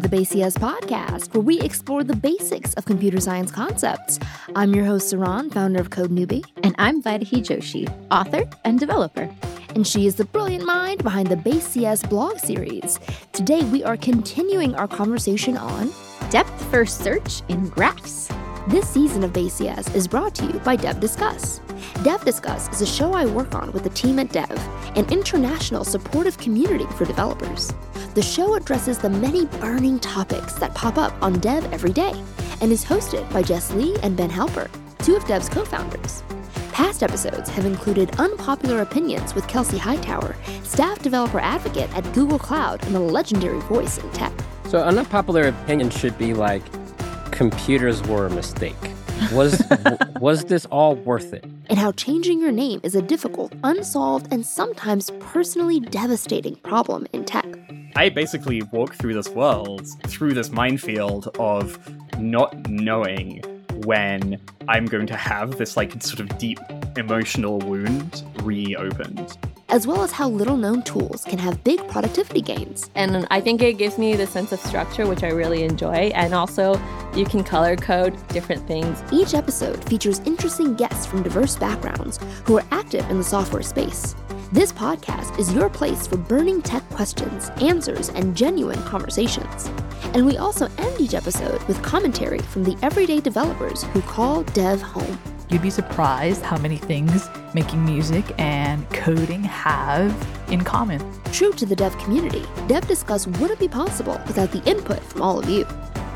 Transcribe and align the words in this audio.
to 0.00 0.08
the 0.08 0.16
Base.cs 0.16 0.56
podcast, 0.56 1.34
where 1.34 1.42
we 1.42 1.60
explore 1.60 2.04
the 2.04 2.16
basics 2.16 2.74
of 2.74 2.84
computer 2.84 3.20
science 3.20 3.50
concepts. 3.50 4.18
I'm 4.54 4.74
your 4.74 4.84
host, 4.84 5.12
Saron, 5.12 5.52
founder 5.52 5.80
of 5.80 5.90
Code 5.90 6.10
Newbie. 6.10 6.44
And 6.62 6.74
I'm 6.78 7.02
Vaidehi 7.02 7.42
Joshi, 7.42 7.92
author 8.10 8.48
and 8.64 8.78
developer. 8.78 9.28
And 9.74 9.86
she 9.86 10.06
is 10.06 10.16
the 10.16 10.24
brilliant 10.24 10.64
mind 10.64 11.02
behind 11.02 11.28
the 11.28 11.36
Base.cs 11.36 12.02
blog 12.04 12.38
series. 12.38 12.98
Today, 13.32 13.62
we 13.64 13.84
are 13.84 13.96
continuing 13.96 14.74
our 14.74 14.88
conversation 14.88 15.56
on 15.56 15.92
depth 16.30 16.70
first 16.70 17.02
search 17.02 17.42
in 17.48 17.68
graphs. 17.68 18.30
This 18.68 18.88
season 18.88 19.24
of 19.24 19.32
Base.cs 19.32 19.94
is 19.94 20.08
brought 20.08 20.34
to 20.36 20.46
you 20.46 20.58
by 20.60 20.76
Dev 20.76 21.00
Discuss. 21.00 21.60
Dev 22.02 22.24
Discuss 22.24 22.68
is 22.68 22.82
a 22.82 22.86
show 22.86 23.12
I 23.12 23.26
work 23.26 23.54
on 23.54 23.72
with 23.72 23.84
the 23.84 23.90
team 23.90 24.18
at 24.18 24.30
Dev, 24.30 24.50
an 24.96 25.10
international 25.12 25.84
supportive 25.84 26.38
community 26.38 26.86
for 26.96 27.04
developers. 27.04 27.72
The 28.12 28.22
show 28.22 28.54
addresses 28.56 28.98
the 28.98 29.08
many 29.08 29.46
burning 29.46 30.00
topics 30.00 30.54
that 30.54 30.74
pop 30.74 30.98
up 30.98 31.14
on 31.22 31.38
Dev 31.38 31.72
every 31.72 31.92
day 31.92 32.12
and 32.60 32.72
is 32.72 32.84
hosted 32.84 33.32
by 33.32 33.40
Jess 33.40 33.72
Lee 33.72 33.96
and 34.02 34.16
Ben 34.16 34.28
Halpern, 34.28 34.68
two 34.98 35.14
of 35.14 35.24
Dev's 35.26 35.48
co 35.48 35.64
founders. 35.64 36.24
Past 36.72 37.04
episodes 37.04 37.48
have 37.50 37.64
included 37.64 38.10
unpopular 38.18 38.82
opinions 38.82 39.36
with 39.36 39.46
Kelsey 39.46 39.78
Hightower, 39.78 40.34
staff 40.64 41.00
developer 41.00 41.38
advocate 41.38 41.88
at 41.96 42.12
Google 42.12 42.40
Cloud 42.40 42.84
and 42.86 42.96
a 42.96 42.98
legendary 42.98 43.60
voice 43.60 43.98
in 43.98 44.10
tech. 44.10 44.32
So, 44.66 44.82
an 44.82 44.98
unpopular 44.98 45.46
opinion 45.46 45.90
should 45.90 46.18
be 46.18 46.34
like 46.34 46.64
computers 47.30 48.02
were 48.02 48.26
a 48.26 48.30
mistake. 48.30 48.74
Was 49.32 49.62
was 50.20 50.46
this 50.46 50.66
all 50.66 50.96
worth 50.96 51.32
it? 51.32 51.44
And 51.68 51.78
how 51.78 51.92
changing 51.92 52.40
your 52.40 52.50
name 52.50 52.80
is 52.82 52.96
a 52.96 53.02
difficult, 53.02 53.52
unsolved, 53.62 54.32
and 54.32 54.44
sometimes 54.44 55.12
personally 55.20 55.78
devastating 55.78 56.56
problem 56.56 57.06
in 57.12 57.24
tech. 57.24 57.46
I 57.96 58.08
basically 58.08 58.62
walk 58.62 58.94
through 58.94 59.14
this 59.14 59.28
world, 59.28 59.86
through 60.06 60.34
this 60.34 60.50
minefield 60.50 61.36
of 61.38 61.78
not 62.18 62.68
knowing 62.68 63.42
when 63.84 64.40
I'm 64.68 64.86
going 64.86 65.06
to 65.06 65.16
have 65.16 65.58
this 65.58 65.76
like 65.76 66.02
sort 66.02 66.20
of 66.20 66.38
deep 66.38 66.58
emotional 66.96 67.58
wound 67.58 68.22
reopened 68.42 69.36
as 69.70 69.86
well 69.86 70.02
as 70.02 70.10
how 70.10 70.28
little 70.28 70.56
known 70.56 70.82
tools 70.82 71.24
can 71.24 71.38
have 71.38 71.62
big 71.64 71.86
productivity 71.88 72.40
gains. 72.40 72.90
And 72.94 73.26
I 73.30 73.40
think 73.40 73.62
it 73.62 73.78
gives 73.78 73.98
me 73.98 74.14
the 74.16 74.26
sense 74.26 74.52
of 74.52 74.60
structure, 74.60 75.06
which 75.06 75.22
I 75.22 75.28
really 75.28 75.62
enjoy. 75.62 76.10
And 76.14 76.34
also, 76.34 76.80
you 77.14 77.24
can 77.24 77.44
color 77.44 77.76
code 77.76 78.16
different 78.28 78.66
things. 78.66 79.02
Each 79.12 79.34
episode 79.34 79.82
features 79.88 80.20
interesting 80.20 80.74
guests 80.74 81.06
from 81.06 81.22
diverse 81.22 81.56
backgrounds 81.56 82.18
who 82.44 82.58
are 82.58 82.64
active 82.72 83.08
in 83.10 83.18
the 83.18 83.24
software 83.24 83.62
space. 83.62 84.14
This 84.52 84.72
podcast 84.72 85.38
is 85.38 85.54
your 85.54 85.70
place 85.70 86.08
for 86.08 86.16
burning 86.16 86.60
tech 86.60 86.82
questions, 86.90 87.50
answers, 87.62 88.08
and 88.08 88.36
genuine 88.36 88.82
conversations. 88.82 89.70
And 90.12 90.26
we 90.26 90.38
also 90.38 90.68
end 90.76 91.00
each 91.00 91.14
episode 91.14 91.62
with 91.68 91.80
commentary 91.84 92.40
from 92.40 92.64
the 92.64 92.76
everyday 92.82 93.20
developers 93.20 93.84
who 93.84 94.02
call 94.02 94.42
Dev 94.42 94.82
home. 94.82 95.20
You'd 95.50 95.62
be 95.62 95.70
surprised 95.70 96.42
how 96.42 96.58
many 96.58 96.78
things 96.78 97.28
making 97.54 97.84
music 97.84 98.24
and 98.38 98.90
coding 98.90 99.44
have 99.44 100.12
in 100.50 100.64
common. 100.64 101.00
True 101.26 101.52
to 101.52 101.64
the 101.64 101.76
dev 101.76 101.96
community, 101.98 102.44
Dev 102.66 102.88
Discuss 102.88 103.28
wouldn't 103.28 103.60
be 103.60 103.68
possible 103.68 104.20
without 104.26 104.50
the 104.50 104.68
input 104.68 105.00
from 105.04 105.22
all 105.22 105.38
of 105.38 105.48
you. 105.48 105.64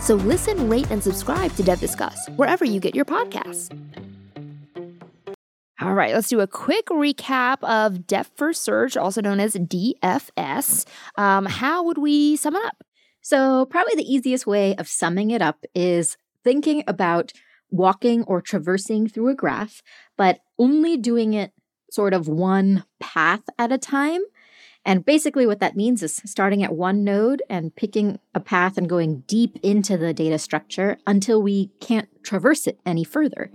So 0.00 0.16
listen, 0.16 0.68
rate, 0.68 0.90
and 0.90 1.00
subscribe 1.00 1.54
to 1.54 1.62
Dev 1.62 1.78
Discuss 1.78 2.28
wherever 2.30 2.64
you 2.64 2.80
get 2.80 2.96
your 2.96 3.04
podcasts. 3.04 3.70
All 5.80 5.94
right, 5.94 6.14
let's 6.14 6.28
do 6.28 6.38
a 6.38 6.46
quick 6.46 6.86
recap 6.86 7.58
of 7.64 8.06
Depth 8.06 8.30
First 8.36 8.62
Search, 8.62 8.96
also 8.96 9.20
known 9.20 9.40
as 9.40 9.54
DFS. 9.54 10.86
Um, 11.16 11.46
how 11.46 11.82
would 11.82 11.98
we 11.98 12.36
sum 12.36 12.54
it 12.54 12.64
up? 12.64 12.84
So, 13.22 13.66
probably 13.66 13.96
the 13.96 14.12
easiest 14.12 14.46
way 14.46 14.76
of 14.76 14.86
summing 14.86 15.32
it 15.32 15.42
up 15.42 15.64
is 15.74 16.16
thinking 16.44 16.84
about 16.86 17.32
walking 17.70 18.22
or 18.24 18.40
traversing 18.40 19.08
through 19.08 19.30
a 19.30 19.34
graph, 19.34 19.82
but 20.16 20.38
only 20.60 20.96
doing 20.96 21.34
it 21.34 21.52
sort 21.90 22.14
of 22.14 22.28
one 22.28 22.84
path 23.00 23.42
at 23.58 23.72
a 23.72 23.78
time. 23.78 24.20
And 24.84 25.04
basically, 25.04 25.46
what 25.46 25.58
that 25.58 25.74
means 25.74 26.04
is 26.04 26.22
starting 26.24 26.62
at 26.62 26.76
one 26.76 27.02
node 27.02 27.42
and 27.50 27.74
picking 27.74 28.20
a 28.32 28.40
path 28.40 28.78
and 28.78 28.88
going 28.88 29.24
deep 29.26 29.58
into 29.62 29.96
the 29.96 30.14
data 30.14 30.38
structure 30.38 30.98
until 31.04 31.42
we 31.42 31.68
can't 31.80 32.08
traverse 32.22 32.68
it 32.68 32.78
any 32.86 33.02
further. 33.02 33.50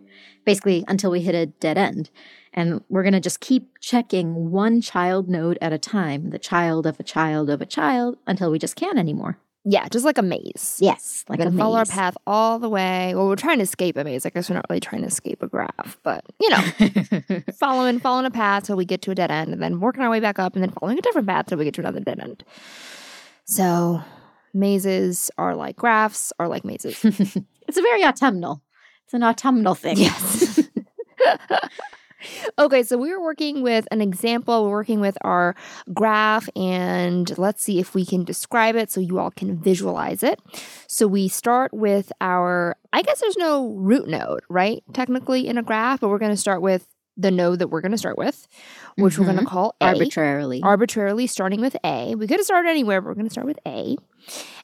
Basically, 0.46 0.84
until 0.88 1.12
we 1.12 1.22
hit 1.22 1.36
a 1.36 1.46
dead 1.46 1.78
end. 1.78 2.10
And 2.54 2.84
we're 2.90 3.04
going 3.04 3.14
to 3.14 3.20
just 3.20 3.42
keep 3.42 3.78
checking 3.80 4.50
one 4.50 4.82
child 4.82 5.30
node 5.30 5.58
at 5.62 5.72
a 5.72 5.78
time, 5.78 6.32
the 6.32 6.40
child 6.40 6.88
of 6.88 7.00
a 7.00 7.04
child 7.04 7.50
of 7.50 7.62
a 7.62 7.66
child, 7.66 8.18
until 8.26 8.52
we 8.52 8.58
just 8.58 8.76
can't 8.76 8.98
anymore. 8.98 9.38
Yeah, 9.66 9.88
just 9.90 10.06
like 10.06 10.18
a 10.18 10.24
maze. 10.24 10.80
Yes, 10.82 11.26
like 11.28 11.42
a 11.42 11.52
follow 11.52 11.78
our 11.78 11.86
path 11.86 12.16
all 12.26 12.60
the 12.60 12.70
way. 12.70 13.14
Well, 13.14 13.28
we're 13.28 13.36
trying 13.36 13.58
to 13.58 13.64
escape 13.64 13.98
a 13.98 14.04
maze. 14.04 14.26
I 14.26 14.30
guess 14.30 14.50
we're 14.50 14.56
not 14.56 14.66
really 14.70 14.80
trying 14.80 15.02
to 15.02 15.08
escape 15.08 15.44
a 15.44 15.48
graph, 15.48 16.00
but 16.02 16.26
you 16.40 16.50
know, 16.50 17.42
following 17.60 18.00
following 18.00 18.26
a 18.26 18.32
path 18.32 18.64
till 18.64 18.78
we 18.78 18.86
get 18.86 19.02
to 19.04 19.12
a 19.12 19.16
dead 19.16 19.32
end, 19.32 19.52
and 19.52 19.62
then 19.62 19.82
working 19.82 20.02
our 20.02 20.10
way 20.10 20.22
back 20.22 20.40
up, 20.40 20.56
and 20.56 20.64
then 20.64 20.72
following 20.72 20.98
a 20.98 21.02
different 21.02 21.28
path 21.28 21.48
till 21.48 21.58
we 21.58 21.66
get 21.66 21.74
to 21.74 21.82
another 21.82 22.00
dead 22.00 22.20
end. 22.20 22.44
So, 23.44 24.02
mazes 24.54 25.30
are 25.38 25.56
like 25.56 25.76
graphs, 25.76 26.32
are 26.40 26.48
like 26.48 26.64
mazes. 26.64 26.98
it's 27.68 27.78
a 27.78 27.82
very 27.82 28.04
autumnal. 28.06 28.62
It's 29.10 29.16
an 29.16 29.24
autumnal 29.24 29.74
thing. 29.74 29.98
Yes. 29.98 30.70
okay, 32.60 32.84
so 32.84 32.96
we 32.96 33.12
are 33.12 33.20
working 33.20 33.64
with 33.64 33.88
an 33.90 34.02
example. 34.02 34.66
We're 34.66 34.70
working 34.70 35.00
with 35.00 35.18
our 35.22 35.56
graph, 35.92 36.48
and 36.56 37.36
let's 37.36 37.64
see 37.64 37.80
if 37.80 37.96
we 37.96 38.06
can 38.06 38.24
describe 38.24 38.76
it 38.76 38.92
so 38.92 39.02
you 39.02 39.18
all 39.18 39.32
can 39.32 39.58
visualize 39.58 40.22
it. 40.22 40.40
So 40.86 41.08
we 41.08 41.28
start 41.28 41.74
with 41.74 42.12
our, 42.22 42.78
I 42.94 43.02
guess 43.02 43.20
there's 43.20 43.36
no 43.36 43.74
root 43.74 44.08
node, 44.08 44.42
right? 44.48 44.84
Technically 44.94 45.48
in 45.48 45.58
a 45.58 45.64
graph, 45.64 46.02
but 46.02 46.10
we're 46.10 46.20
going 46.20 46.30
to 46.30 46.38
start 46.38 46.62
with 46.62 46.86
the 47.18 47.32
node 47.32 47.58
that 47.60 47.70
we're 47.70 47.82
going 47.82 47.92
to 47.92 47.98
start 47.98 48.20
with, 48.20 48.48
which 48.96 49.16
mm-hmm. 49.16 49.24
we're 49.24 49.34
going 49.34 49.44
to 49.44 49.50
call 49.50 49.76
A. 49.82 49.86
Arbitrarily. 49.86 50.62
Arbitrarily 50.62 51.26
starting 51.26 51.62
with 51.62 51.76
A. 51.84 52.14
We 52.14 52.28
could 52.28 52.38
have 52.38 52.46
started 52.46 52.70
anywhere, 52.70 53.02
but 53.02 53.08
we're 53.08 53.16
going 53.16 53.26
to 53.26 53.32
start 53.32 53.48
with 53.48 53.60
A. 53.66 53.98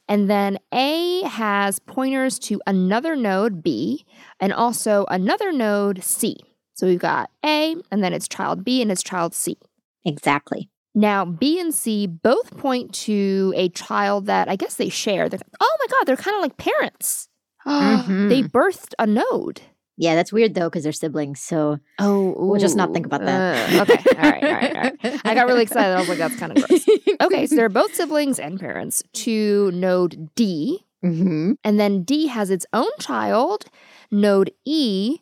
And 0.08 0.30
then 0.30 0.58
A 0.72 1.22
has 1.22 1.78
pointers 1.80 2.38
to 2.40 2.60
another 2.66 3.16
node, 3.16 3.62
B, 3.62 4.04
and 4.38 4.52
also 4.52 5.04
another 5.08 5.52
node, 5.52 6.02
C. 6.02 6.36
So 6.74 6.86
we've 6.86 6.98
got 6.98 7.30
A, 7.44 7.74
and 7.90 8.04
then 8.04 8.12
it's 8.12 8.28
child 8.28 8.64
B 8.64 8.82
and 8.82 8.92
it's 8.92 9.02
child 9.02 9.34
C. 9.34 9.56
Exactly. 10.04 10.68
Now, 10.94 11.24
B 11.24 11.60
and 11.60 11.74
C 11.74 12.06
both 12.06 12.56
point 12.56 12.94
to 12.94 13.52
a 13.56 13.68
child 13.70 14.26
that 14.26 14.48
I 14.48 14.56
guess 14.56 14.76
they 14.76 14.88
share. 14.88 15.28
They're, 15.28 15.40
oh 15.60 15.76
my 15.80 15.86
God, 15.90 16.04
they're 16.04 16.16
kind 16.16 16.36
of 16.36 16.42
like 16.42 16.56
parents. 16.56 17.28
Mm-hmm. 17.66 18.28
They 18.28 18.42
birthed 18.42 18.94
a 18.98 19.06
node. 19.06 19.60
Yeah, 19.98 20.14
that's 20.14 20.32
weird 20.32 20.54
though 20.54 20.68
because 20.68 20.82
they're 20.82 20.92
siblings. 20.92 21.40
So 21.40 21.78
oh, 21.98 22.32
ooh, 22.32 22.46
we'll 22.50 22.60
just 22.60 22.76
not 22.76 22.92
think 22.92 23.06
about 23.06 23.22
that. 23.22 23.72
Uh, 23.72 23.82
okay, 23.82 24.02
all 24.16 24.30
right, 24.30 24.44
all 24.44 24.50
right, 24.50 24.76
all 24.76 24.82
right. 24.82 25.20
I 25.24 25.34
got 25.34 25.46
really 25.46 25.62
excited. 25.62 25.94
I 25.94 25.98
was 25.98 26.08
like, 26.08 26.18
that's 26.18 26.36
kind 26.36 26.56
of 26.56 26.66
gross. 26.66 26.86
Okay, 27.22 27.46
so 27.46 27.56
they're 27.56 27.68
both 27.70 27.94
siblings 27.94 28.38
and 28.38 28.60
parents 28.60 29.02
to 29.14 29.70
node 29.72 30.30
D, 30.34 30.84
mm-hmm. 31.04 31.52
and 31.64 31.80
then 31.80 32.02
D 32.02 32.26
has 32.26 32.50
its 32.50 32.66
own 32.72 32.90
child, 33.00 33.64
node 34.10 34.52
E, 34.66 35.18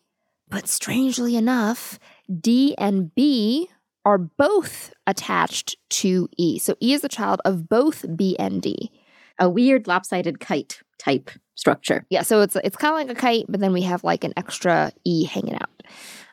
but 0.49 0.67
strangely 0.67 1.37
enough, 1.37 1.99
D 2.41 2.75
and 2.77 3.15
B 3.15 3.69
are 4.05 4.19
both 4.19 4.93
attached 5.07 5.77
to 5.89 6.29
E. 6.37 6.59
So 6.59 6.77
E 6.81 6.93
is 6.93 7.03
the 7.03 7.09
child 7.09 7.41
of 7.45 7.69
both 7.69 8.05
B 8.17 8.37
and 8.39 8.61
D. 8.61 8.91
A 9.39 9.49
weird 9.49 9.87
lopsided 9.87 10.41
kite 10.41 10.83
type 10.99 11.31
structure. 11.55 12.05
Yeah, 12.11 12.23
so 12.23 12.41
it's 12.41 12.57
it's 12.57 12.77
kind 12.77 12.93
of 12.93 13.09
like 13.09 13.17
a 13.17 13.21
kite, 13.21 13.47
but 13.49 13.61
then 13.61 13.73
we 13.73 13.83
have 13.83 14.05
like 14.05 14.25
an 14.25 14.33
extra 14.37 14.93
E 15.05 15.25
hanging 15.25 15.55
out. 15.55 15.71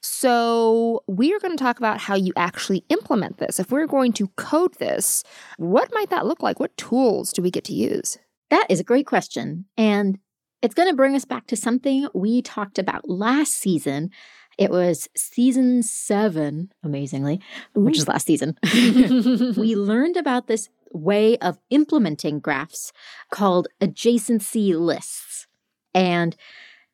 So, 0.03 1.03
we 1.07 1.31
are 1.33 1.39
going 1.39 1.55
to 1.55 1.63
talk 1.63 1.77
about 1.77 1.99
how 1.99 2.15
you 2.15 2.33
actually 2.35 2.83
implement 2.89 3.37
this. 3.37 3.59
If 3.59 3.71
we're 3.71 3.85
going 3.85 4.13
to 4.13 4.29
code 4.29 4.73
this, 4.79 5.23
what 5.57 5.89
might 5.93 6.09
that 6.09 6.25
look 6.25 6.41
like? 6.41 6.59
What 6.59 6.75
tools 6.75 7.31
do 7.31 7.43
we 7.43 7.51
get 7.51 7.65
to 7.65 7.73
use? 7.73 8.17
That 8.49 8.65
is 8.67 8.79
a 8.79 8.83
great 8.83 9.05
question. 9.05 9.65
And 9.77 10.17
it's 10.63 10.73
going 10.73 10.89
to 10.89 10.95
bring 10.95 11.15
us 11.15 11.25
back 11.25 11.45
to 11.47 11.55
something 11.55 12.07
we 12.15 12.41
talked 12.41 12.79
about 12.79 13.09
last 13.09 13.53
season. 13.53 14.09
It 14.57 14.71
was 14.71 15.07
season 15.15 15.83
seven, 15.83 16.71
amazingly, 16.83 17.39
Ooh. 17.77 17.81
which 17.81 17.97
is 17.97 18.07
last 18.07 18.25
season. 18.25 18.57
we 18.73 19.75
learned 19.75 20.17
about 20.17 20.47
this 20.47 20.69
way 20.93 21.37
of 21.37 21.59
implementing 21.69 22.39
graphs 22.39 22.91
called 23.31 23.67
adjacency 23.81 24.77
lists. 24.77 25.47
And 25.93 26.35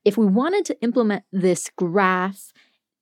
if 0.05 0.17
we 0.17 0.25
wanted 0.25 0.65
to 0.65 0.81
implement 0.81 1.23
this 1.31 1.69
graph 1.75 2.51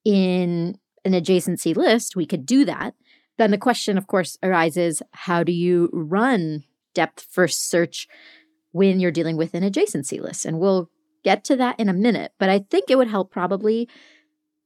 in 0.04 0.78
an 1.04 1.14
adjacency 1.14 1.76
list, 1.76 2.16
we 2.16 2.26
could 2.26 2.46
do 2.46 2.66
that. 2.66 2.96
Then 3.38 3.52
the 3.52 3.58
question, 3.58 3.98
of 3.98 4.08
course, 4.08 4.38
arises 4.42 5.02
how 5.12 5.44
do 5.44 5.52
you 5.52 5.90
run 5.94 6.64
depth 6.94 7.28
first 7.30 7.70
search 7.70 8.08
when 8.72 9.00
you're 9.00 9.12
dealing 9.12 9.38
with 9.38 9.54
an 9.54 9.64
adjacency 9.64 10.20
list. 10.20 10.46
And 10.46 10.60
we'll 10.60 10.90
get 11.24 11.44
to 11.46 11.56
that 11.58 11.80
in 11.80 11.90
a 11.90 11.94
minute. 11.94 12.34
But 12.40 12.50
I 12.50 12.60
think 12.60 12.90
it 12.90 12.98
would 12.98 13.08
help 13.08 13.32
probably 13.32 13.88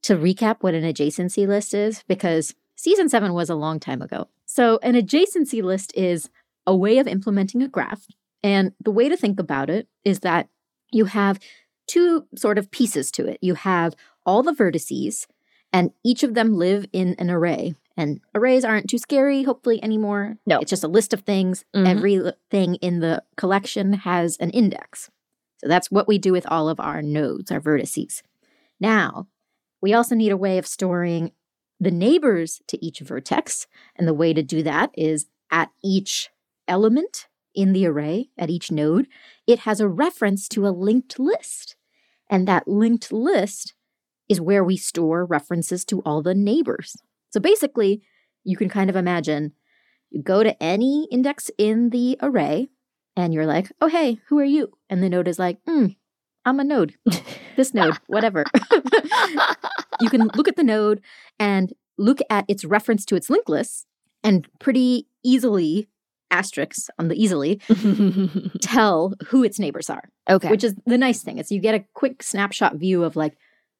to 0.03 0.15
recap 0.15 0.57
what 0.61 0.73
an 0.73 0.83
adjacency 0.83 1.47
list 1.47 1.73
is 1.73 2.03
because 2.07 2.55
season 2.75 3.09
seven 3.09 3.33
was 3.33 3.49
a 3.49 3.55
long 3.55 3.79
time 3.79 4.01
ago. 4.01 4.29
So, 4.51 4.79
an 4.81 4.95
adjacency 4.95 5.61
list 5.61 5.95
is 5.95 6.27
a 6.65 6.75
way 6.75 6.97
of 6.97 7.07
implementing 7.07 7.61
a 7.61 7.67
graph 7.67 8.07
And 8.41 8.71
the 8.83 8.89
way 8.89 9.07
to 9.07 9.15
think 9.15 9.39
about 9.39 9.69
it 9.69 9.87
is 10.03 10.21
that 10.21 10.47
you 10.91 11.05
have 11.05 11.39
two 11.85 12.25
sort 12.35 12.57
of 12.57 12.71
pieces 12.71 13.11
to 13.11 13.27
it. 13.27 13.37
You 13.41 13.53
have 13.53 13.95
all 14.25 14.41
the 14.41 14.53
vertices, 14.53 15.27
and 15.71 15.91
each 16.03 16.23
of 16.23 16.33
them 16.33 16.53
live 16.55 16.87
in 16.91 17.15
an 17.19 17.29
array. 17.29 17.75
And 17.95 18.21
arrays 18.33 18.65
aren't 18.65 18.89
too 18.89 18.97
scary, 18.97 19.43
hopefully, 19.43 19.83
anymore. 19.83 20.37
No. 20.47 20.59
It's 20.59 20.69
just 20.71 20.83
a 20.83 20.87
list 20.87 21.13
of 21.13 21.19
things. 21.21 21.63
Mhm. 21.75 21.87
Everything 21.87 22.75
in 22.75 23.01
the 23.01 23.23
collection 23.37 23.93
has 23.93 24.35
an 24.37 24.49
index. 24.49 25.11
So 25.57 25.67
that's 25.67 25.91
what 25.91 26.07
we 26.07 26.17
do 26.17 26.31
with 26.31 26.47
all 26.47 26.69
of 26.69 26.79
our 26.79 27.03
nodes, 27.03 27.51
our 27.51 27.61
vertices. 27.61 28.23
Now, 28.79 29.27
we 29.79 29.93
also 29.93 30.15
need 30.15 30.31
a 30.31 30.37
way 30.37 30.57
of 30.57 30.65
storing 30.65 31.33
the 31.79 31.91
neighbors 31.91 32.61
to 32.67 32.83
each 32.83 32.99
vertex. 32.99 33.67
And 33.95 34.07
the 34.07 34.13
way 34.13 34.33
to 34.33 34.43
do 34.43 34.63
that 34.63 34.91
is 34.95 35.27
at 35.51 35.69
each 35.83 36.29
element 36.67 37.27
in 37.55 37.73
the 37.73 37.85
array, 37.85 38.29
at 38.37 38.49
each 38.49 38.71
node, 38.71 39.07
it 39.47 39.59
has 39.59 39.79
a 39.79 39.87
reference 39.87 40.47
to 40.49 40.67
a 40.67 40.69
linked 40.69 41.19
list. 41.19 41.75
And 42.29 42.47
that 42.47 42.67
linked 42.67 43.11
list 43.11 43.73
is 44.27 44.39
where 44.39 44.63
we 44.63 44.77
store 44.77 45.25
references 45.25 45.83
to 45.85 46.01
all 46.01 46.21
the 46.21 46.35
neighbors. 46.35 46.95
So 47.31 47.39
basically, 47.39 48.01
you 48.43 48.55
can 48.55 48.69
kind 48.69 48.89
of 48.89 48.95
imagine 48.95 49.53
you 50.11 50.21
go 50.21 50.43
to 50.43 50.61
any 50.61 51.07
index 51.11 51.51
in 51.57 51.89
the 51.89 52.17
array 52.21 52.69
and 53.15 53.33
you're 53.33 53.45
like, 53.45 53.71
oh, 53.81 53.87
hey, 53.87 54.19
who 54.27 54.39
are 54.39 54.45
you? 54.45 54.71
And 54.89 55.03
the 55.03 55.09
node 55.09 55.27
is 55.27 55.39
like, 55.39 55.57
hmm, 55.67 55.87
I'm 56.45 56.59
a 56.59 56.63
node. 56.63 56.95
this 57.55 57.73
node, 57.73 57.97
whatever. 58.07 58.45
you 60.01 60.09
can 60.09 60.29
look 60.35 60.47
at 60.47 60.55
the 60.55 60.63
node 60.63 61.01
and 61.39 61.73
look 61.97 62.19
at 62.29 62.45
its 62.47 62.65
reference 62.65 63.05
to 63.05 63.15
its 63.15 63.29
linked 63.29 63.49
list 63.49 63.85
and 64.23 64.47
pretty 64.59 65.07
easily, 65.23 65.87
asterisks 66.31 66.89
on 66.97 67.07
the 67.07 67.21
easily, 67.21 67.59
tell 68.61 69.13
who 69.27 69.43
its 69.43 69.59
neighbors 69.59 69.89
are 69.89 70.09
okay. 70.29 70.49
which 70.49 70.63
is 70.63 70.75
the 70.85 70.97
nice 70.97 71.23
thing 71.23 71.39
is 71.39 71.51
you 71.51 71.59
get 71.59 71.75
a 71.75 71.83
quick 71.93 72.21
snapshot 72.21 72.75
view 72.75 73.03
of 73.03 73.15
like 73.15 73.35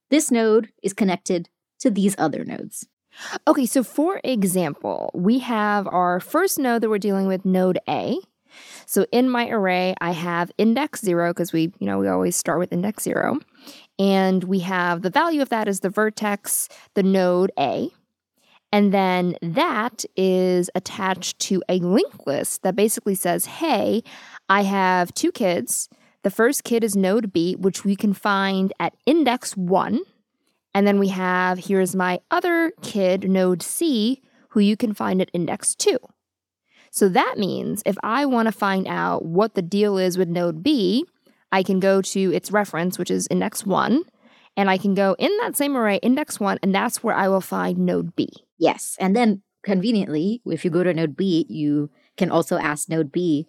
this 0.09 0.31
node 0.31 0.69
is 0.81 0.91
connected 0.91 1.47
to 1.79 1.91
these 1.91 2.15
other 2.17 2.44
nodes 2.44 2.88
Okay, 3.47 3.65
so 3.65 3.83
for 3.83 4.21
example, 4.23 5.11
we 5.13 5.39
have 5.39 5.88
our 5.88 6.19
first 6.19 6.59
node 6.59 6.81
that 6.81 6.89
we're 6.89 7.00
dealing 7.00 7.27
with, 7.27 7.45
node 7.45 7.79
A. 7.88 8.17
So 8.85 9.06
in 9.11 9.29
my 9.29 9.50
array, 9.50 9.95
I 10.01 10.11
have 10.11 10.51
index 10.57 11.01
zero 11.01 11.31
because 11.31 11.53
we, 11.53 11.71
you 11.79 11.88
know, 11.88 12.00
we 12.00 12.07
always 12.07 12.35
start 12.35 12.59
with 12.59 12.73
index 12.73 13.03
zero. 13.03 13.39
And 13.97 14.44
we 14.45 14.59
have 14.59 15.01
the 15.01 15.09
value 15.09 15.41
of 15.41 15.50
that 15.50 15.67
is 15.67 15.81
the 15.81 15.89
vertex, 15.89 16.69
the 16.94 17.03
node 17.03 17.51
A. 17.59 17.89
And 18.71 18.94
then 18.94 19.35
that 19.41 20.06
is 20.15 20.69
attached 20.75 21.39
to 21.39 21.63
a 21.67 21.79
linked 21.79 22.27
list 22.27 22.61
that 22.63 22.75
basically 22.75 23.15
says, 23.15 23.45
hey, 23.45 24.03
I 24.47 24.63
have 24.63 25.13
two 25.13 25.31
kids. 25.31 25.89
The 26.23 26.29
first 26.29 26.63
kid 26.63 26.83
is 26.83 26.95
node 26.95 27.33
B, 27.33 27.56
which 27.56 27.83
we 27.83 27.95
can 27.95 28.13
find 28.13 28.71
at 28.79 28.94
index 29.06 29.57
one. 29.57 30.01
And 30.73 30.85
then 30.85 31.00
we 31.00 31.07
have 31.09 31.65
here's 31.65 31.95
my 31.95 32.19
other 32.29 32.71
kid, 32.81 33.29
node 33.29 33.63
C, 33.63 34.21
who 34.50 34.59
you 34.59 34.77
can 34.77 34.94
find 34.94 35.21
at 35.21 35.31
index 35.33 35.75
two. 35.75 35.97
So 36.91 37.09
that 37.09 37.36
means 37.38 37.81
if 37.86 37.97
I 38.03 38.25
want 38.25 38.47
to 38.47 38.51
find 38.51 38.88
out 38.88 39.25
what 39.25 39.53
the 39.56 39.62
deal 39.62 39.97
is 39.97 40.18
with 40.18 40.27
node 40.30 40.63
B, 40.63 41.06
I 41.51 41.63
can 41.63 41.80
go 41.80 42.01
to 42.01 42.33
its 42.33 42.51
reference, 42.51 42.97
which 43.00 43.12
is 43.12 43.27
index 43.31 43.65
one, 43.65 44.03
and 44.57 44.69
I 44.69 44.77
can 44.77 44.94
go 44.94 45.15
in 45.19 45.36
that 45.38 45.56
same 45.57 45.75
array, 45.77 45.97
index 46.03 46.39
one, 46.39 46.59
and 46.62 46.74
that's 46.74 47.03
where 47.03 47.15
I 47.15 47.27
will 47.27 47.41
find 47.41 47.80
node 47.80 48.15
B. 48.15 48.27
yes 48.57 48.97
and 49.00 49.15
then 49.15 49.41
conveniently 49.63 50.41
if 50.45 50.63
you 50.65 50.71
go 50.71 50.83
to 50.83 50.94
node 50.94 51.15
b 51.15 51.45
you 51.50 51.89
can 52.18 52.30
also 52.31 52.57
ask 52.57 52.89
node 52.89 53.12
b 53.12 53.47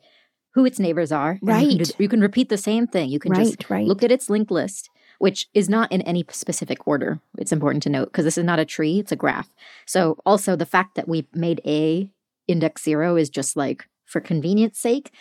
who 0.54 0.64
its 0.64 0.78
neighbors 0.78 1.10
are 1.12 1.32
and 1.32 1.40
you 1.40 1.46
can, 1.46 1.78
Right. 1.78 1.78
do- 1.86 2.02
you 2.04 2.08
can 2.08 2.20
repeat 2.20 2.48
the 2.48 2.56
same 2.70 2.86
thing 2.86 3.08
you 3.10 3.18
can 3.18 3.34
just 3.34 3.68
right. 3.70 3.86
look 3.86 4.02
at 4.02 4.12
its 4.12 4.28
linked 4.30 4.50
list 4.50 4.90
which 5.18 5.48
is 5.54 5.68
not 5.68 5.90
in 5.92 6.02
any 6.02 6.24
specific 6.30 6.78
order 6.86 7.20
it's 7.38 7.52
important 7.52 7.82
to 7.84 7.90
note 7.90 8.06
because 8.06 8.24
this 8.24 8.38
is 8.38 8.44
not 8.44 8.58
a 8.58 8.64
tree 8.64 8.98
it's 9.00 9.12
a 9.12 9.16
graph 9.16 9.48
so 9.86 10.16
also 10.26 10.54
the 10.56 10.66
fact 10.76 10.94
that 10.96 11.08
we 11.08 11.26
made 11.34 11.60
a 11.64 12.10
index 12.50 12.82
zero 12.82 13.16
is 13.16 13.30
just 13.30 13.56
like 13.56 13.86
for 14.06 14.20
convenience 14.20 14.78
sake 14.78 15.12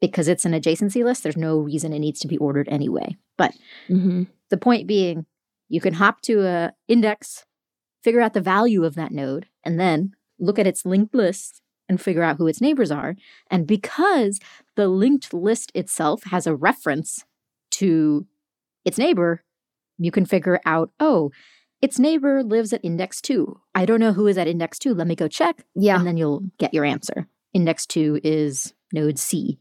because 0.00 0.28
it's 0.28 0.44
an 0.44 0.52
adjacency 0.52 1.04
list 1.04 1.22
there's 1.22 1.36
no 1.36 1.58
reason 1.58 1.92
it 1.92 1.98
needs 1.98 2.20
to 2.20 2.28
be 2.28 2.38
ordered 2.38 2.68
anyway 2.70 3.16
but 3.36 3.54
Mm-hmm. 3.88 4.24
The 4.50 4.56
point 4.56 4.86
being, 4.86 5.26
you 5.68 5.80
can 5.80 5.94
hop 5.94 6.20
to 6.22 6.46
a 6.46 6.72
index, 6.88 7.44
figure 8.02 8.20
out 8.20 8.34
the 8.34 8.40
value 8.40 8.84
of 8.84 8.94
that 8.94 9.12
node, 9.12 9.46
and 9.64 9.80
then 9.80 10.12
look 10.38 10.58
at 10.58 10.66
its 10.66 10.84
linked 10.84 11.14
list 11.14 11.62
and 11.88 12.00
figure 12.00 12.22
out 12.22 12.36
who 12.36 12.46
its 12.46 12.60
neighbors 12.60 12.90
are. 12.90 13.16
And 13.50 13.66
because 13.66 14.40
the 14.76 14.88
linked 14.88 15.34
list 15.34 15.72
itself 15.74 16.24
has 16.24 16.46
a 16.46 16.54
reference 16.54 17.24
to 17.72 18.26
its 18.84 18.98
neighbor, 18.98 19.42
you 19.98 20.10
can 20.10 20.26
figure 20.26 20.60
out, 20.64 20.90
oh, 21.00 21.30
its 21.84 21.98
neighbor 21.98 22.42
lives 22.42 22.72
at 22.72 22.82
index 22.82 23.20
2. 23.20 23.60
I 23.74 23.84
don't 23.84 24.00
know 24.00 24.14
who 24.14 24.26
is 24.26 24.38
at 24.38 24.48
index 24.48 24.78
2. 24.78 24.94
Let 24.94 25.06
me 25.06 25.14
go 25.14 25.28
check. 25.28 25.64
Yeah. 25.74 25.98
And 25.98 26.06
then 26.06 26.16
you'll 26.16 26.42
get 26.58 26.72
your 26.72 26.86
answer. 26.86 27.28
Index 27.52 27.84
2 27.84 28.20
is 28.24 28.72
node 28.94 29.18
C. 29.18 29.58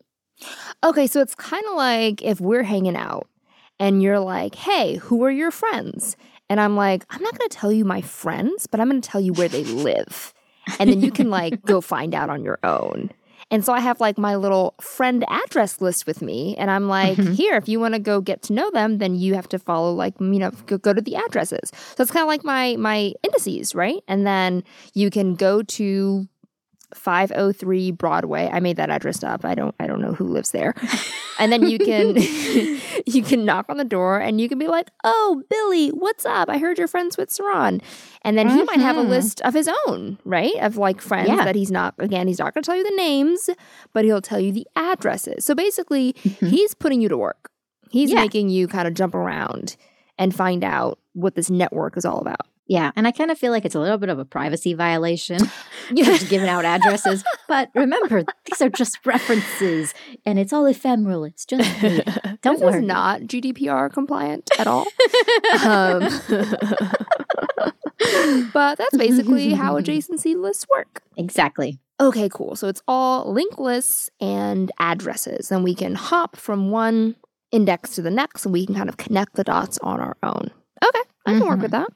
Okay, 0.85 1.05
so 1.05 1.19
it's 1.19 1.35
kind 1.35 1.65
of 1.67 1.75
like 1.75 2.21
if 2.21 2.39
we're 2.39 2.63
hanging 2.63 2.95
out 2.95 3.27
and 3.77 4.01
you're 4.01 4.21
like, 4.21 4.55
hey, 4.55 4.95
who 4.95 5.25
are 5.25 5.31
your 5.31 5.51
friends? 5.51 6.15
And 6.49 6.61
I'm 6.61 6.77
like, 6.77 7.03
I'm 7.09 7.21
not 7.21 7.37
going 7.37 7.49
to 7.49 7.57
tell 7.57 7.73
you 7.73 7.83
my 7.83 7.99
friends, 7.99 8.67
but 8.67 8.79
I'm 8.79 8.89
going 8.89 9.01
to 9.01 9.09
tell 9.09 9.19
you 9.19 9.33
where 9.33 9.49
they 9.49 9.63
live. 9.89 10.33
And 10.79 10.89
then 10.89 11.01
you 11.01 11.11
can 11.11 11.29
like 11.29 11.61
go 11.63 11.81
find 11.81 12.15
out 12.15 12.29
on 12.29 12.41
your 12.41 12.59
own. 12.63 13.11
And 13.53 13.63
so 13.63 13.71
I 13.71 13.79
have 13.79 14.01
like 14.01 14.17
my 14.17 14.35
little 14.35 14.73
friend 14.81 15.23
address 15.29 15.79
list 15.79 16.07
with 16.07 16.21
me. 16.21 16.55
And 16.57 16.71
I'm 16.71 16.87
like, 16.89 17.17
Mhm. 17.17 17.35
here, 17.35 17.55
if 17.55 17.69
you 17.69 17.79
want 17.79 17.93
to 17.93 17.99
go 17.99 18.19
get 18.19 18.41
to 18.43 18.53
know 18.53 18.71
them, 18.71 18.97
then 18.97 19.15
you 19.15 19.35
have 19.35 19.47
to 19.49 19.59
follow 19.59 19.93
like, 19.93 20.15
you 20.19 20.39
know, 20.39 20.51
go, 20.65 20.77
go 20.79 20.91
to 20.91 21.01
the 21.01 21.15
addresses. 21.15 21.71
So 21.95 22.01
it's 22.01 22.11
kind 22.11 22.23
of 22.23 22.27
like 22.27 22.43
my 22.43 22.75
my 22.77 23.13
indices, 23.23 23.75
right? 23.75 24.01
And 24.07 24.25
then 24.25 24.63
you 24.95 25.11
can 25.11 25.35
go 25.35 25.61
to 25.77 26.27
503 26.95 27.91
Broadway. 27.91 28.49
I 28.51 28.59
made 28.59 28.77
that 28.77 28.89
address 28.89 29.23
up. 29.23 29.43
I 29.45 29.55
don't 29.55 29.73
I 29.79 29.87
don't 29.87 30.01
know 30.01 30.13
who 30.13 30.25
lives 30.25 30.51
there. 30.51 30.73
And 31.39 31.51
then 31.51 31.63
you 31.67 31.79
can 31.79 32.15
you 33.07 33.23
can 33.23 33.43
knock 33.43 33.65
on 33.67 33.77
the 33.77 33.83
door 33.83 34.19
and 34.19 34.39
you 34.39 34.47
can 34.47 34.59
be 34.59 34.67
like, 34.67 34.91
"Oh, 35.03 35.41
Billy, 35.49 35.89
what's 35.89 36.27
up? 36.27 36.47
I 36.47 36.59
heard 36.59 36.77
you're 36.77 36.87
friends 36.87 37.17
with 37.17 37.29
Saron." 37.31 37.81
And 38.21 38.37
then 38.37 38.49
he 38.49 38.61
might 38.63 38.79
have 38.79 38.97
a 38.97 39.01
Mhm. 39.03 39.09
list 39.09 39.41
of 39.41 39.55
his 39.55 39.67
own, 39.87 40.19
right? 40.25 40.53
Of 40.61 40.77
like 40.77 41.01
friends 41.01 41.29
Yeah. 41.29 41.43
that 41.43 41.55
he's 41.55 41.71
not 41.71 41.95
again, 41.97 42.27
he's 42.27 42.37
not 42.37 42.53
going 42.53 42.61
to 42.61 42.67
tell 42.67 42.75
you 42.77 42.83
the 42.83 42.95
names, 42.95 43.49
but 43.93 44.05
he'll 44.05 44.21
tell 44.21 44.39
you 44.39 44.51
the 44.51 44.67
addresses. 44.75 45.43
So 45.43 45.55
basically, 45.55 46.13
Mhm. 46.23 46.49
he's 46.49 46.75
putting 46.75 47.01
you 47.01 47.09
to 47.09 47.17
work. 47.17 47.49
He's 47.89 48.11
Yeah. 48.11 48.21
making 48.21 48.49
you 48.49 48.67
kind 48.67 48.87
of 48.87 48.93
jump 48.93 49.15
around 49.15 49.75
and 50.19 50.35
find 50.35 50.63
out 50.63 50.99
what 51.13 51.33
this 51.33 51.49
network 51.49 51.97
is 51.97 52.05
all 52.05 52.19
about. 52.19 52.45
Yeah, 52.65 52.91
and 52.95 53.05
I 53.05 53.11
kind 53.11 53.29
of 53.29 53.37
feel 53.37 53.51
like 53.51 53.65
it's 53.65 53.75
a 53.75 53.79
little 53.79 53.97
bit 53.97 54.07
of 54.09 54.19
a 54.19 54.25
privacy 54.25 54.73
violation. 54.73 55.39
You 55.93 56.05
know, 56.05 56.13
just 56.17 56.29
giving 56.29 56.47
out 56.47 56.63
addresses. 56.63 57.25
But 57.49 57.67
remember, 57.75 58.23
these 58.45 58.61
are 58.61 58.69
just 58.69 59.05
references 59.05 59.93
and 60.25 60.39
it's 60.39 60.53
all 60.53 60.65
ephemeral. 60.65 61.25
It's 61.25 61.43
just 61.43 61.81
data. 61.81 62.37
Don't 62.41 62.53
this 62.53 62.61
worry. 62.63 62.79
is 62.79 62.85
not 62.87 63.19
GDPR 63.23 63.91
compliant 63.91 64.49
at 64.57 64.65
all. 64.65 64.85
um, 65.65 66.01
but 68.53 68.77
that's 68.77 68.95
basically 68.97 69.53
how 69.53 69.75
adjacency 69.79 70.35
lists 70.39 70.65
work. 70.73 71.01
exactly. 71.17 71.79
Okay, 71.99 72.29
cool. 72.33 72.55
So 72.55 72.67
it's 72.69 72.81
all 72.87 73.31
link 73.31 73.59
lists 73.59 74.09
and 74.21 74.71
addresses, 74.79 75.51
and 75.51 75.63
we 75.65 75.75
can 75.75 75.95
hop 75.95 76.35
from 76.37 76.71
one 76.71 77.15
index 77.51 77.95
to 77.95 78.01
the 78.01 78.09
next, 78.09 78.45
and 78.45 78.53
we 78.53 78.65
can 78.65 78.75
kind 78.75 78.89
of 78.89 78.97
connect 78.97 79.35
the 79.35 79.43
dots 79.43 79.77
on 79.83 79.99
our 79.99 80.15
own. 80.23 80.49
Okay, 80.83 81.01
I 81.27 81.31
can 81.37 81.45
work 81.47 81.59
Mhm. 81.59 81.63
with 81.63 81.71
that. 81.71 81.89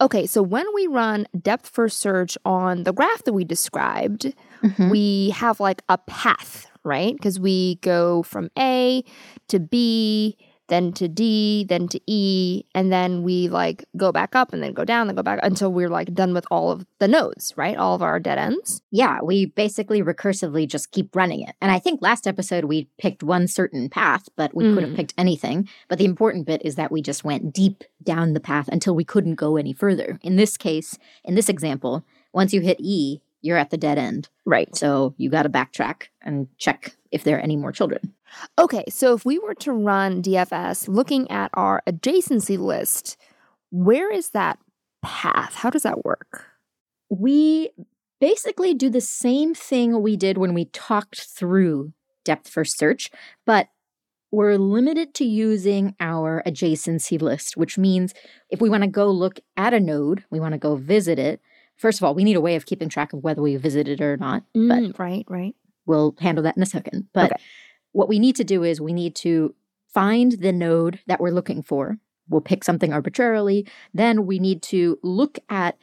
Okay, 0.00 0.26
so 0.26 0.42
when 0.42 0.64
we 0.74 0.86
run 0.86 1.26
depth 1.40 1.68
first 1.68 1.98
search 1.98 2.38
on 2.44 2.84
the 2.84 2.92
graph 2.92 3.24
that 3.24 3.32
we 3.32 3.44
described, 3.44 4.32
Mhm. 4.62 4.90
we 4.90 5.30
have 5.30 5.58
like 5.58 5.82
a 5.88 5.98
path, 5.98 6.66
right? 6.84 7.14
Because 7.14 7.40
we 7.40 7.76
go 7.76 8.22
from 8.22 8.48
A 8.56 9.02
to 9.48 9.58
B, 9.58 10.36
then 10.68 10.92
to 10.94 11.08
D, 11.08 11.64
then 11.68 11.88
to 11.88 12.00
E, 12.06 12.64
and 12.74 12.92
then 12.92 13.22
we 13.22 13.48
like 13.48 13.84
go 13.96 14.12
back 14.12 14.36
up 14.36 14.52
and 14.52 14.62
then 14.62 14.72
go 14.72 14.84
down, 14.84 15.06
then 15.06 15.16
go 15.16 15.22
back 15.22 15.40
until 15.42 15.72
we're 15.72 15.88
like 15.88 16.14
done 16.14 16.32
with 16.34 16.46
all 16.50 16.70
of 16.70 16.86
the 16.98 17.08
nodes, 17.08 17.52
right? 17.56 17.76
All 17.76 17.94
of 17.94 18.02
our 18.02 18.20
dead 18.20 18.38
ends. 18.38 18.80
Yeah, 18.90 19.18
we 19.22 19.46
basically 19.46 20.02
recursively 20.02 20.66
just 20.68 20.90
keep 20.92 21.14
running 21.16 21.40
it. 21.42 21.54
And 21.60 21.70
I 21.70 21.78
think 21.78 22.00
last 22.02 22.26
episode 22.26 22.64
we 22.64 22.88
picked 22.98 23.22
one 23.22 23.48
certain 23.48 23.88
path, 23.88 24.28
but 24.36 24.54
we 24.54 24.72
could 24.72 24.82
have 24.82 24.92
Mm. 24.92 24.96
picked 24.96 25.14
anything. 25.18 25.68
But 25.88 25.98
the 25.98 26.04
important 26.04 26.46
bit 26.46 26.62
is 26.64 26.74
that 26.76 26.92
we 26.92 27.02
just 27.02 27.24
went 27.24 27.52
deep 27.52 27.84
down 28.02 28.32
the 28.34 28.40
path 28.40 28.68
until 28.68 28.94
we 28.94 29.04
couldn't 29.04 29.34
go 29.34 29.56
any 29.56 29.72
further. 29.72 30.18
In 30.22 30.36
this 30.36 30.56
case, 30.56 30.98
in 31.24 31.34
this 31.34 31.48
example, 31.48 32.04
once 32.32 32.52
you 32.52 32.60
hit 32.60 32.78
E, 32.80 33.20
you're 33.40 33.56
at 33.56 33.70
the 33.70 33.76
dead 33.76 33.98
end. 33.98 34.28
Right. 34.44 34.74
So 34.74 35.14
you 35.16 35.30
got 35.30 35.44
to 35.44 35.48
backtrack 35.48 36.08
and 36.22 36.48
check 36.58 36.96
if 37.12 37.22
there 37.24 37.36
are 37.36 37.40
any 37.40 37.56
more 37.56 37.70
children. 37.72 38.12
Okay, 38.58 38.84
so 38.88 39.14
if 39.14 39.24
we 39.24 39.38
were 39.38 39.54
to 39.56 39.72
run 39.72 40.22
DFS 40.22 40.88
looking 40.88 41.30
at 41.30 41.50
our 41.54 41.82
adjacency 41.88 42.58
list, 42.58 43.16
where 43.70 44.10
is 44.12 44.30
that 44.30 44.58
path? 45.02 45.54
How 45.54 45.70
does 45.70 45.82
that 45.82 46.04
work? 46.04 46.44
we 47.10 47.70
basically 48.20 48.74
do 48.74 48.90
the 48.90 49.00
same 49.00 49.54
thing 49.54 50.02
we 50.02 50.14
did 50.16 50.36
when 50.36 50.52
we 50.52 50.66
talked 50.66 51.20
through 51.22 51.92
depth 52.24 52.48
first 52.50 52.76
search, 52.76 53.10
but 53.46 53.68
we're 54.30 54.56
limited 54.58 55.14
to 55.14 55.24
using 55.24 55.94
our 56.00 56.42
adjacency 56.46 57.18
list, 57.22 57.56
which 57.56 57.78
means 57.78 58.12
if 58.50 58.60
we 58.60 58.68
want 58.68 58.82
to 58.82 58.88
go 58.90 59.10
look 59.10 59.40
at 59.56 59.72
a 59.72 59.80
node, 59.80 60.22
we 60.30 60.38
want 60.38 60.52
to 60.52 60.58
go 60.58 60.76
visit 60.76 61.18
it. 61.18 61.40
First 61.78 61.98
of 61.98 62.04
all, 62.04 62.14
we 62.14 62.24
need 62.24 62.36
a 62.36 62.42
way 62.42 62.56
of 62.56 62.66
keeping 62.66 62.90
track 62.90 63.14
of 63.14 63.22
whether 63.22 63.40
we 63.40 63.56
visited 63.56 64.02
it 64.02 64.04
or 64.04 64.18
not, 64.18 64.42
but 64.52 64.60
Mm, 64.82 64.98
right, 64.98 65.24
right. 65.30 65.54
we'll 65.86 66.14
handle 66.18 66.44
that 66.44 66.58
in 66.58 66.62
a 66.62 66.66
second. 66.66 67.08
But 67.14 67.32
Okay. 67.32 67.42
What 67.98 68.08
we 68.08 68.20
need 68.20 68.36
to 68.36 68.44
do 68.44 68.62
is 68.62 68.80
we 68.80 68.92
need 68.92 69.16
to 69.16 69.56
find 69.92 70.30
the 70.40 70.52
node 70.52 71.00
that 71.08 71.18
we're 71.18 71.32
looking 71.32 71.64
for. 71.64 71.98
We'll 72.28 72.40
pick 72.40 72.62
something 72.62 72.92
arbitrarily. 72.92 73.66
Then 73.92 74.24
we 74.24 74.38
need 74.38 74.62
to 74.74 75.00
look 75.02 75.40
at 75.48 75.76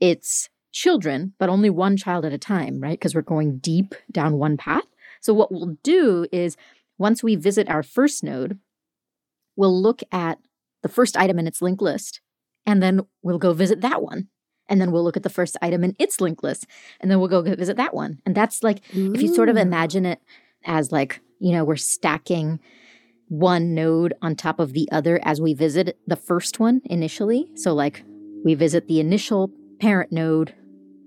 its 0.00 0.48
children, 0.72 1.34
but 1.38 1.48
only 1.48 1.70
one 1.70 1.96
child 1.96 2.24
at 2.24 2.32
a 2.32 2.38
time, 2.38 2.80
right? 2.80 2.98
Because 2.98 3.14
we're 3.14 3.22
going 3.22 3.58
deep 3.58 3.94
down 4.10 4.36
one 4.36 4.56
path. 4.56 4.82
So 5.20 5.32
what 5.32 5.52
we'll 5.52 5.76
do 5.84 6.26
is 6.32 6.56
once 6.98 7.22
we 7.22 7.36
visit 7.36 7.70
our 7.70 7.84
first 7.84 8.24
node, 8.24 8.58
we'll 9.54 9.80
look 9.80 10.02
at 10.10 10.38
the 10.82 10.88
first 10.88 11.16
item 11.16 11.38
in 11.38 11.46
its 11.46 11.62
linked 11.62 11.80
list, 11.80 12.20
and 12.66 12.82
then 12.82 13.02
we'll 13.22 13.38
go 13.38 13.52
visit 13.52 13.80
that 13.82 14.02
one. 14.02 14.26
And 14.68 14.80
then 14.80 14.90
we'll 14.90 15.04
look 15.04 15.16
at 15.16 15.22
the 15.22 15.30
first 15.30 15.56
item 15.62 15.84
in 15.84 15.94
its 16.00 16.20
linked 16.20 16.42
list, 16.42 16.66
and 16.98 17.12
then 17.12 17.20
we'll 17.20 17.28
go 17.28 17.42
visit 17.42 17.76
that 17.76 17.94
one. 17.94 18.18
And 18.26 18.34
that's 18.34 18.64
like 18.64 18.80
if 18.92 19.22
you 19.22 19.32
sort 19.32 19.50
of 19.50 19.56
imagine 19.56 20.04
it 20.04 20.20
as 20.64 20.92
like, 20.92 21.20
you 21.40 21.52
know, 21.52 21.64
we're 21.64 21.76
stacking 21.76 22.60
one 23.28 23.74
node 23.74 24.14
on 24.22 24.36
top 24.36 24.60
of 24.60 24.72
the 24.72 24.88
other 24.92 25.20
as 25.24 25.40
we 25.40 25.54
visit 25.54 25.98
the 26.06 26.16
first 26.16 26.60
one 26.60 26.80
initially. 26.84 27.48
So, 27.54 27.74
like, 27.74 28.04
we 28.44 28.54
visit 28.54 28.86
the 28.86 29.00
initial 29.00 29.50
parent 29.80 30.12
node, 30.12 30.54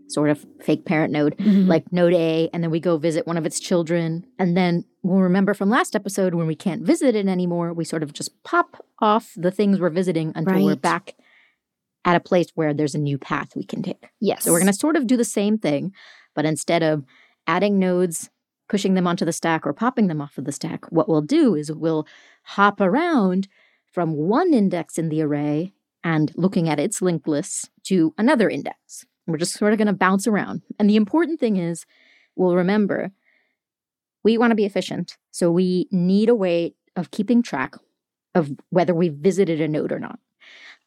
sort 0.07 0.29
of 0.29 0.45
fake 0.61 0.85
parent 0.85 1.13
node, 1.13 1.37
Mhm. 1.37 1.67
like 1.67 1.91
node 1.93 2.13
A, 2.13 2.49
and 2.53 2.63
then 2.63 2.71
we 2.71 2.79
go 2.79 2.97
visit 2.97 3.27
one 3.27 3.37
of 3.37 3.45
its 3.45 3.59
children. 3.59 4.25
And 4.39 4.57
then 4.57 4.83
we'll 5.03 5.19
remember 5.19 5.53
from 5.53 5.69
last 5.69 5.95
episode 5.95 6.33
when 6.33 6.47
we 6.47 6.55
can't 6.55 6.81
visit 6.81 7.15
it 7.15 7.27
anymore, 7.27 7.71
we 7.73 7.85
sort 7.85 8.03
of 8.03 8.13
just 8.13 8.41
pop 8.43 8.83
off 8.99 9.33
the 9.37 9.51
things 9.51 9.79
we're 9.79 9.89
visiting 9.89 10.31
until 10.35 10.65
we're 10.65 10.75
back 10.75 11.13
at 12.03 12.15
a 12.15 12.19
place 12.19 12.47
where 12.55 12.73
there's 12.73 12.95
a 12.95 12.99
new 12.99 13.17
path 13.17 13.55
we 13.55 13.63
can 13.63 13.83
take. 13.83 14.07
yes. 14.19 14.43
So 14.43 14.51
we're 14.51 14.59
going 14.59 14.71
to 14.71 14.77
sort 14.79 14.95
of 14.95 15.07
do 15.07 15.17
the 15.17 15.25
same 15.25 15.57
thing, 15.57 15.93
but 16.35 16.45
instead 16.45 16.81
of 16.81 17.03
adding 17.45 17.77
nodes, 17.79 18.29
pushing 18.69 18.93
them 18.93 19.07
onto 19.07 19.25
the 19.25 19.31
stack, 19.31 19.65
or 19.65 19.73
popping 19.73 20.07
them 20.07 20.21
off 20.21 20.37
of 20.37 20.45
the 20.45 20.51
stack, 20.51 20.85
what 20.91 21.07
we'll 21.07 21.21
do 21.21 21.55
is 21.55 21.71
we'll 21.71 22.07
hop 22.43 22.81
around 22.81 23.47
from 23.91 24.13
one 24.13 24.53
index 24.53 24.97
in 24.97 25.09
the 25.09 25.21
array 25.21 25.73
and 26.03 26.31
looking 26.35 26.69
at 26.69 26.79
its 26.79 27.01
linked 27.01 27.27
lists 27.27 27.69
to 27.83 28.13
another 28.17 28.49
index. 28.49 29.05
We're 29.25 29.37
just 29.37 29.53
sort 29.53 29.73
of 29.73 29.79
going 29.79 29.87
to 29.87 29.93
bounce 29.93 30.27
around. 30.27 30.61
And 30.79 30.89
the 30.89 30.95
important 30.95 31.39
thing 31.39 31.57
is, 31.57 31.85
we'll 32.35 32.55
remember 32.55 33.11
we 34.23 34.37
want 34.37 34.51
to 34.51 34.55
be 34.55 34.65
efficient. 34.65 35.17
So 35.31 35.51
we 35.51 35.87
need 35.91 36.29
a 36.29 36.35
way 36.35 36.75
of 36.95 37.11
keeping 37.11 37.41
track 37.41 37.75
of 38.35 38.51
whether 38.69 38.93
we 38.93 39.09
visited 39.09 39.61
a 39.61 39.67
node 39.67 39.91
or 39.91 39.99
not. 39.99 40.19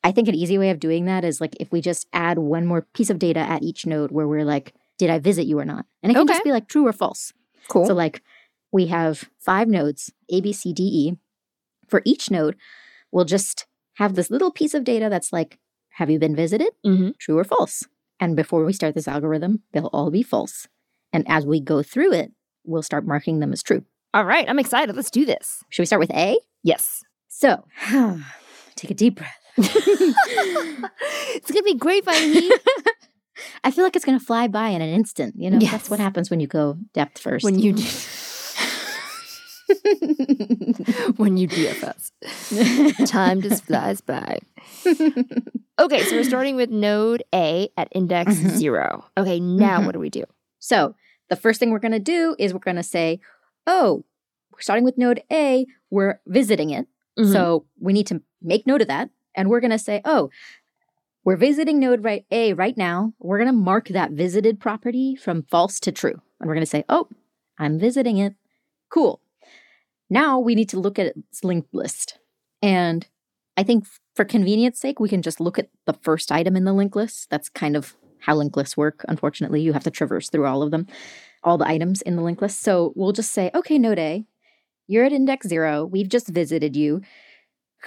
I 0.02 0.12
think 0.12 0.28
an 0.28 0.34
easy 0.34 0.56
way 0.56 0.70
of 0.70 0.80
doing 0.80 1.04
that 1.06 1.24
is 1.24 1.40
like 1.40 1.56
if 1.60 1.70
we 1.72 1.80
just 1.80 2.06
add 2.12 2.38
one 2.38 2.66
more 2.66 2.82
piece 2.94 3.10
of 3.10 3.18
data 3.18 3.40
at 3.40 3.62
each 3.62 3.86
node 3.86 4.10
where 4.10 4.28
we're 4.28 4.44
like, 4.44 4.74
did 4.98 5.10
I 5.10 5.18
visit 5.18 5.46
you 5.46 5.58
or 5.58 5.64
not? 5.64 5.86
And 6.02 6.12
it 6.12 6.14
can 6.14 6.26
just 6.26 6.44
be 6.44 6.52
like 6.52 6.68
true 6.68 6.86
or 6.86 6.92
false. 6.92 7.32
Cool. 7.68 7.86
So, 7.86 7.94
like, 7.94 8.22
we 8.72 8.86
have 8.86 9.28
five 9.38 9.68
nodes 9.68 10.12
A, 10.30 10.40
B, 10.40 10.52
C, 10.52 10.72
D, 10.72 10.82
E. 10.82 11.16
For 11.88 12.02
each 12.04 12.30
node, 12.30 12.56
we'll 13.10 13.24
just 13.24 13.66
have 13.94 14.14
this 14.14 14.30
little 14.30 14.52
piece 14.52 14.74
of 14.74 14.84
data 14.84 15.08
that's 15.10 15.32
like, 15.32 15.58
have 15.94 16.08
you 16.10 16.18
been 16.18 16.36
visited? 16.36 16.68
Mhm. 16.86 17.18
True 17.18 17.38
or 17.38 17.44
false? 17.44 17.84
And 18.20 18.36
before 18.36 18.64
we 18.64 18.72
start 18.72 18.94
this 18.94 19.08
algorithm, 19.08 19.62
they'll 19.72 19.90
all 19.92 20.10
be 20.10 20.22
false. 20.22 20.68
And 21.12 21.24
as 21.28 21.44
we 21.44 21.58
go 21.60 21.82
through 21.82 22.12
it, 22.12 22.32
we'll 22.64 22.82
start 22.82 23.04
marking 23.06 23.40
them 23.40 23.52
as 23.52 23.62
true. 23.62 23.84
All 24.14 24.24
right, 24.24 24.48
I'm 24.48 24.58
excited. 24.58 24.94
Let's 24.94 25.10
do 25.10 25.24
this. 25.26 25.64
Should 25.70 25.82
we 25.82 25.86
start 25.86 26.00
with 26.00 26.10
A? 26.12 26.38
Yes. 26.62 27.02
So, 27.28 27.64
take 28.76 28.90
a 28.90 28.94
deep 28.94 29.16
breath. 29.16 29.36
it's 29.56 31.50
gonna 31.50 31.62
be 31.62 31.74
great, 31.74 32.04
Vitamin. 32.04 32.50
I 33.64 33.70
feel 33.70 33.84
like 33.84 33.96
it's 33.96 34.04
going 34.04 34.18
to 34.18 34.24
fly 34.24 34.48
by 34.48 34.68
in 34.68 34.82
an 34.82 34.88
instant. 34.90 35.34
You 35.36 35.50
know, 35.50 35.58
Yes. 35.60 35.72
that's 35.72 35.90
what 35.90 36.00
happens 36.00 36.30
when 36.30 36.40
you 36.40 36.46
go 36.46 36.76
depth 36.94 37.18
first. 37.18 37.44
when 37.44 37.58
you 37.58 37.72
do, 37.74 37.82
when 41.16 41.36
you 41.36 41.48
DFS, 41.48 43.08
time 43.08 43.42
just 43.42 43.64
flies 43.64 44.00
by. 44.00 44.38
Okay, 45.78 46.04
so 46.04 46.14
we're 46.14 46.24
starting 46.24 46.56
with 46.56 46.68
node 46.68 47.22
A 47.34 47.70
at 47.78 47.88
index 47.92 48.34
Mhm. 48.34 48.50
zero. 48.50 49.06
Okay, 49.16 49.40
now 49.40 49.80
Mhm. 49.80 49.86
what 49.86 49.92
do 49.92 49.98
we 49.98 50.10
do? 50.10 50.24
So 50.58 50.94
the 51.30 51.36
first 51.36 51.58
thing 51.58 51.70
we're 51.70 51.78
going 51.78 51.92
to 51.92 51.98
do 51.98 52.36
is 52.38 52.52
we're 52.52 52.60
going 52.60 52.76
to 52.76 52.82
say, 52.82 53.18
oh, 53.66 54.04
we're 54.52 54.60
starting 54.60 54.84
with 54.84 54.98
node 54.98 55.22
A, 55.32 55.64
we're 55.88 56.20
visiting 56.26 56.68
it. 56.68 56.86
Mhm. 57.18 57.32
So 57.32 57.64
we 57.78 57.94
need 57.94 58.06
to 58.08 58.20
make 58.42 58.66
note 58.66 58.82
of 58.82 58.88
that. 58.88 59.08
And 59.34 59.48
we're 59.48 59.60
going 59.60 59.70
to 59.70 59.78
say, 59.78 60.02
oh, 60.04 60.28
we're 61.24 61.36
visiting 61.36 61.78
node 61.78 62.04
right 62.04 62.24
A 62.30 62.52
right 62.54 62.76
now. 62.76 63.12
We're 63.18 63.38
going 63.38 63.46
to 63.46 63.52
mark 63.52 63.88
that 63.88 64.12
visited 64.12 64.60
property 64.60 65.16
from 65.16 65.42
false 65.42 65.78
to 65.80 65.92
true. 65.92 66.20
And 66.40 66.48
we're 66.48 66.54
going 66.54 66.64
to 66.64 66.70
say, 66.70 66.84
oh, 66.88 67.08
I'm 67.58 67.78
visiting 67.78 68.18
it. 68.18 68.34
Cool. 68.88 69.20
Now 70.08 70.38
we 70.38 70.54
need 70.54 70.68
to 70.70 70.80
look 70.80 70.98
at 70.98 71.14
its 71.16 71.44
linked 71.44 71.74
list. 71.74 72.18
And 72.62 73.06
I 73.56 73.62
think 73.62 73.86
for 74.14 74.24
convenience 74.24 74.78
sake, 74.78 74.98
we 74.98 75.08
can 75.08 75.22
just 75.22 75.40
look 75.40 75.58
at 75.58 75.68
the 75.86 75.92
first 75.92 76.32
item 76.32 76.56
in 76.56 76.64
the 76.64 76.72
linked 76.72 76.96
list. 76.96 77.28
That's 77.30 77.48
kind 77.48 77.76
of 77.76 77.94
how 78.20 78.36
linked 78.36 78.56
lists 78.56 78.76
work. 78.76 79.04
Unfortunately, 79.08 79.60
you 79.60 79.72
have 79.72 79.84
to 79.84 79.90
traverse 79.90 80.30
through 80.30 80.46
all 80.46 80.62
of 80.62 80.70
them, 80.70 80.86
all 81.42 81.58
the 81.58 81.68
items 81.68 82.02
in 82.02 82.16
the 82.16 82.22
linked 82.22 82.42
list. 82.42 82.60
So 82.62 82.92
we'll 82.96 83.12
just 83.12 83.32
say, 83.32 83.50
okay, 83.54 83.78
node 83.78 83.98
A, 83.98 84.24
you're 84.86 85.04
at 85.04 85.12
index 85.12 85.46
zero. 85.46 85.84
We've 85.84 86.08
just 86.08 86.28
visited 86.28 86.76
you. 86.76 87.02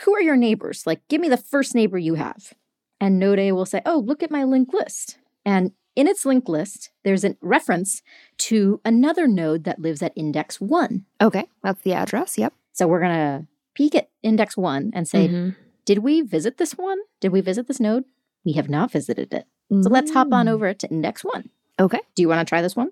Who 0.03 0.15
are 0.15 0.21
your 0.21 0.35
neighbors? 0.37 0.87
Like, 0.87 1.01
give 1.07 1.21
me 1.21 1.29
the 1.29 1.37
first 1.37 1.75
neighbor 1.75 1.97
you 1.97 2.15
have. 2.15 2.53
And 3.03 3.19
node 3.19 3.37
A 3.37 3.51
will 3.51 3.65
say, 3.65 3.81
oh, 3.85 3.99
look 3.99 4.23
at 4.23 4.31
my 4.31 4.45
linked 4.45 4.73
list. 4.73 5.17
And 5.45 5.73
in 5.93 6.07
its 6.07 6.25
linked 6.25 6.47
list, 6.47 6.89
there's 7.03 7.25
a 7.25 7.35
reference 7.41 8.01
to 8.37 8.79
another 8.85 9.27
node 9.27 9.65
that 9.65 9.81
lives 9.81 10.01
at 10.01 10.13
index 10.15 10.61
one. 10.61 11.03
Okay, 11.21 11.43
that's 11.61 11.81
the 11.81 11.91
address. 11.93 12.37
Yep. 12.37 12.53
So 12.71 12.87
we're 12.87 13.01
going 13.01 13.11
to 13.11 13.47
peek 13.73 13.93
at 13.93 14.09
index 14.23 14.55
one 14.55 14.89
and 14.93 15.05
say, 15.05 15.27
Mhm. 15.27 15.55
did 15.83 15.97
we 15.99 16.21
visit 16.21 16.57
this 16.59 16.77
one? 16.77 16.97
Did 17.19 17.33
we 17.33 17.41
visit 17.41 17.67
this 17.67 17.81
node? 17.81 18.05
We 18.45 18.53
have 18.53 18.69
not 18.69 18.89
visited 18.91 19.33
it. 19.33 19.47
So 19.69 19.89
let's 19.89 20.11
hop 20.13 20.31
on 20.31 20.45
Mm. 20.45 20.51
over 20.51 20.73
to 20.73 20.87
index 20.89 21.25
one. 21.25 21.49
Okay. 21.79 21.99
Do 22.15 22.21
you 22.21 22.29
want 22.29 22.39
to 22.39 22.49
try 22.49 22.61
this 22.61 22.75
one? 22.77 22.91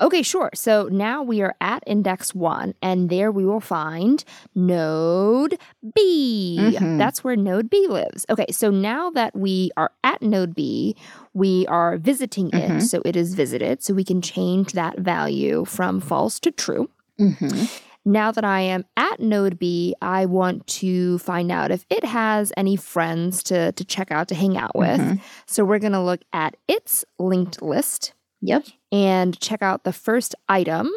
Okay, 0.00 0.22
sure. 0.22 0.50
So 0.54 0.88
now 0.92 1.22
we 1.22 1.42
are 1.42 1.54
at 1.60 1.82
index 1.86 2.34
one, 2.34 2.74
and 2.80 3.10
there 3.10 3.32
we 3.32 3.44
will 3.44 3.60
find 3.60 4.22
node 4.54 5.58
B. 5.94 6.56
Mhm. 6.60 6.98
That's 6.98 7.24
where 7.24 7.36
node 7.36 7.68
B 7.68 7.86
lives. 7.88 8.24
Okay, 8.30 8.46
so 8.50 8.70
now 8.70 9.10
that 9.10 9.34
we 9.34 9.70
are 9.76 9.90
at 10.04 10.22
node 10.22 10.54
B, 10.54 10.94
we 11.34 11.66
are 11.66 11.96
visiting 11.98 12.48
it. 12.48 12.70
Mhm. 12.70 12.82
So 12.82 13.02
it 13.04 13.16
is 13.16 13.34
visited. 13.34 13.82
So 13.82 13.92
we 13.94 14.04
can 14.04 14.20
change 14.22 14.72
that 14.72 14.98
value 14.98 15.64
from 15.64 16.00
false 16.00 16.38
to 16.40 16.50
true. 16.52 16.88
Mm-hmm. 17.18 17.64
Now 18.04 18.32
that 18.32 18.44
I 18.44 18.60
am 18.62 18.84
at 18.96 19.20
node 19.20 19.58
B, 19.58 19.94
I 20.02 20.26
want 20.26 20.66
to 20.82 21.18
find 21.18 21.52
out 21.52 21.70
if 21.70 21.84
it 21.88 22.04
has 22.04 22.52
any 22.56 22.74
friends 22.74 23.42
to, 23.44 23.70
to 23.72 23.84
check 23.84 24.10
out, 24.10 24.26
to 24.28 24.34
hang 24.34 24.56
out 24.56 24.74
with. 24.76 25.00
Mhm. 25.00 25.20
So 25.46 25.64
we're 25.64 25.78
going 25.78 25.92
to 25.92 26.00
look 26.02 26.20
at 26.32 26.56
its 26.68 27.04
linked 27.18 27.62
list 27.62 28.12
Yep. 28.44 28.64
And 28.92 29.40
check 29.40 29.62
out 29.62 29.82
the 29.82 29.92
first 29.92 30.34
item 30.48 30.90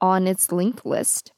on 0.00 0.28
its 0.28 0.52
linked 0.52 0.86
list. 0.86 1.32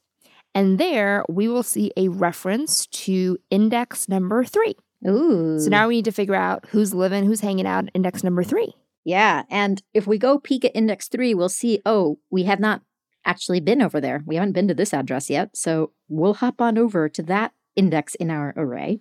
And 0.53 0.77
there 0.77 1.23
we 1.29 1.47
will 1.47 1.63
see 1.63 1.91
a 1.95 2.09
reference 2.09 2.85
to 2.87 3.37
index 3.49 4.09
number 4.09 4.43
three. 4.43 4.75
Ooh. 5.07 5.59
So 5.59 5.69
now 5.69 5.87
we 5.87 5.95
need 5.95 6.05
to 6.05 6.11
figure 6.11 6.35
out 6.35 6.65
who's 6.69 6.93
living, 6.93 7.25
who's 7.25 7.39
hanging 7.39 7.65
out 7.65 7.85
at 7.85 7.91
index 7.95 8.23
number 8.23 8.43
three. 8.43 8.73
Yeah. 9.03 9.43
And 9.49 9.81
if 9.93 10.05
we 10.05 10.19
go 10.19 10.37
peek 10.37 10.65
at 10.65 10.75
index 10.75 11.07
three, 11.07 11.33
we'll 11.33 11.49
see, 11.49 11.81
oh, 11.85 12.19
we 12.29 12.43
have 12.43 12.59
not 12.59 12.81
actually 13.25 13.59
been 13.59 13.81
over 13.81 13.99
there. 13.99 14.23
We 14.25 14.35
haven't 14.35 14.51
been 14.51 14.67
to 14.67 14.73
this 14.73 14.93
address 14.93 15.29
yet. 15.29 15.55
So 15.55 15.91
we'll 16.09 16.35
hop 16.35 16.61
on 16.61 16.77
over 16.77 17.09
to 17.09 17.23
that 17.23 17.53
index 17.75 18.13
in 18.15 18.29
our 18.29 18.53
array 18.57 18.99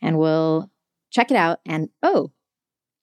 and 0.00 0.18
we'll 0.18 0.70
check 1.10 1.30
it 1.30 1.36
out. 1.36 1.58
And 1.66 1.88
oh, 2.02 2.30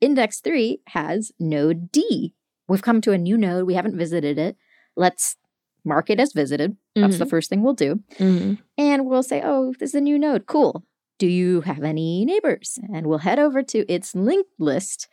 index 0.01 0.39
three 0.39 0.79
has 0.87 1.31
node 1.39 1.91
D. 1.91 2.33
We've 2.67 2.81
come 2.81 3.01
to 3.01 3.11
a 3.11 3.17
new 3.17 3.37
node. 3.37 3.65
We 3.67 3.73
haven't 3.75 3.97
visited 3.97 4.37
it. 4.37 4.57
Let's 4.95 5.35
mark 5.83 6.09
it 6.09 6.19
as 6.19 6.33
visited. 6.33 6.75
That's 6.95 7.19
the 7.19 7.25
first 7.25 7.49
thing 7.49 7.61
we'll 7.61 7.73
do. 7.73 7.99
Mhm. 8.17 8.57
And 8.77 9.05
we'll 9.05 9.21
say, 9.23 9.41
oh, 9.43 9.73
this 9.79 9.89
is 9.91 9.95
a 9.95 10.01
new 10.01 10.17
node. 10.17 10.47
Cool. 10.47 10.83
Do 11.19 11.27
you 11.27 11.61
have 11.61 11.83
any 11.83 12.25
neighbors? 12.25 12.79
And 12.93 13.05
we'll 13.07 13.19
head 13.19 13.37
over 13.39 13.61
to 13.63 13.85
its 13.91 14.15
linked 14.15 14.49
list. 14.59 15.07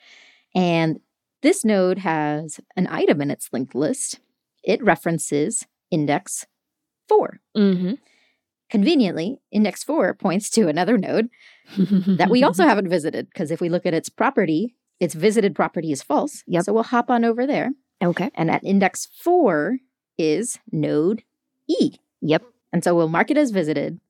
And 0.54 1.00
this 1.42 1.64
node 1.64 1.98
has 1.98 2.58
an 2.76 2.86
item 2.88 3.20
in 3.20 3.30
its 3.30 3.52
linked 3.52 3.74
list. 3.74 4.20
It 4.64 4.82
references 4.82 5.66
index 5.90 6.46
four. 7.08 7.40
Mhm. 7.56 7.98
Conveniently, 8.70 9.38
index 9.50 9.84
four 9.84 10.14
points 10.14 10.48
to 10.50 10.68
another 10.68 10.96
node 10.96 11.28
that 11.76 12.30
we 12.30 12.42
also 12.42 12.64
haven't 12.66 12.88
visited 12.88 13.26
because 13.28 13.50
if 13.50 13.60
we 13.60 13.68
look 13.68 13.84
at 13.84 13.92
its 13.92 14.08
property, 14.08 14.74
its 15.02 15.14
visited 15.14 15.54
property 15.54 15.90
is 15.92 16.02
false. 16.02 16.42
Yep. 16.46 16.64
So 16.64 16.72
we'll 16.72 16.82
hop 16.84 17.10
on 17.10 17.24
over 17.24 17.46
there. 17.46 17.70
okay. 18.02 18.30
And 18.34 18.50
at 18.50 18.64
index 18.64 19.08
four 19.22 19.78
is 20.18 20.58
node 20.70 21.22
E. 21.68 21.92
Yep. 22.20 22.42
And 22.72 22.82
so 22.84 22.94
we'll 22.94 23.08
mark 23.08 23.30
it 23.30 23.36
as 23.36 23.50
visited. 23.50 24.00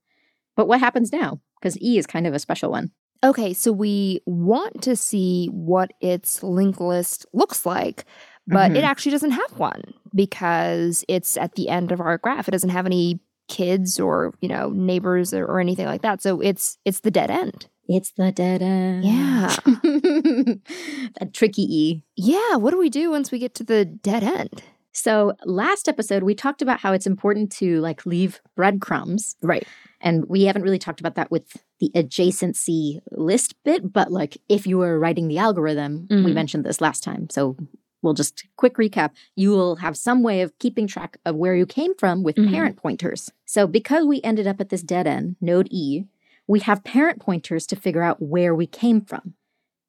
But 0.56 0.68
what 0.68 0.80
happens 0.80 1.12
now? 1.12 1.40
Because 1.60 1.80
E 1.80 1.98
is 1.98 2.06
kind 2.06 2.26
of 2.26 2.34
a 2.34 2.38
special 2.38 2.70
one. 2.70 2.90
Okay, 3.24 3.52
so 3.54 3.70
we 3.72 4.20
want 4.26 4.82
to 4.82 4.96
see 4.96 5.46
what 5.52 5.92
its 6.00 6.42
linked 6.42 6.80
list 6.80 7.24
looks 7.32 7.64
like, 7.64 8.04
but 8.48 8.72
it 8.72 8.82
Mhm. 8.82 8.90
actually 8.90 9.12
doesn't 9.12 9.30
have 9.30 9.58
one 9.58 9.82
because 10.14 11.04
it's 11.08 11.36
at 11.36 11.54
the 11.54 11.68
end 11.68 11.92
of 11.92 12.00
our 12.00 12.18
graph. 12.18 12.48
It 12.48 12.50
doesn't 12.50 12.70
have 12.70 12.84
any 12.86 13.20
kids 13.48 14.00
or, 14.00 14.34
you 14.40 14.48
know, 14.48 14.70
neighbors 14.70 15.32
or, 15.32 15.44
or 15.44 15.60
anything 15.60 15.86
like 15.86 16.02
that. 16.02 16.20
So 16.22 16.40
it's 16.40 16.78
it's 16.84 17.00
the 17.00 17.10
dead 17.10 17.30
end. 17.30 17.68
It's 17.88 18.12
the 18.12 18.30
dead 18.32 18.62
end. 18.62 19.04
Yeah. 19.04 19.54
that 19.64 21.30
tricky 21.32 21.62
E. 21.62 22.02
Yeah, 22.16 22.56
what 22.56 22.70
do 22.70 22.78
we 22.78 22.88
do 22.90 23.10
once 23.10 23.30
we 23.30 23.38
get 23.38 23.54
to 23.56 23.64
the 23.64 23.84
dead 23.84 24.22
end? 24.22 24.62
So 24.92 25.32
last 25.44 25.88
episode, 25.88 26.22
we 26.22 26.34
talked 26.34 26.60
about 26.62 26.80
how 26.80 26.92
it's 26.92 27.06
important 27.06 27.50
to 27.52 27.80
like 27.80 28.04
leave 28.04 28.40
breadcrumbs. 28.56 29.36
Right. 29.42 29.66
And 30.00 30.26
we 30.28 30.44
haven't 30.44 30.62
really 30.62 30.78
talked 30.78 31.00
about 31.00 31.14
that 31.14 31.30
with 31.30 31.56
the 31.80 31.90
adjacency 31.94 33.00
list 33.10 33.54
bit, 33.64 33.92
but 33.92 34.12
like 34.12 34.36
if 34.48 34.66
you 34.66 34.78
were 34.78 34.98
writing 34.98 35.28
the 35.28 35.38
algorithm, 35.38 36.06
we 36.10 36.16
Mhm. 36.16 36.34
mentioned 36.34 36.64
this 36.64 36.80
last 36.80 37.02
time. 37.02 37.28
So 37.30 37.56
we'll 38.02 38.14
just 38.14 38.44
quick 38.56 38.74
recap. 38.76 39.12
You 39.36 39.50
will 39.50 39.76
have 39.76 39.96
some 39.96 40.22
way 40.22 40.42
of 40.42 40.56
keeping 40.58 40.86
track 40.86 41.16
of 41.24 41.36
where 41.36 41.54
you 41.56 41.66
came 41.66 41.94
from 41.94 42.22
with 42.22 42.36
Mhm. 42.36 42.50
parent 42.50 42.76
pointers. 42.76 43.30
So 43.46 43.66
because 43.66 44.04
we 44.04 44.20
ended 44.22 44.46
up 44.46 44.60
at 44.60 44.68
this 44.68 44.82
dead 44.82 45.06
end, 45.06 45.36
node 45.40 45.68
E, 45.70 46.04
we 46.46 46.60
have 46.60 46.84
parent 46.84 47.20
pointers 47.20 47.66
to 47.68 47.76
figure 47.76 48.02
out 48.02 48.20
where 48.20 48.54
we 48.54 48.66
came 48.66 49.00
from. 49.00 49.34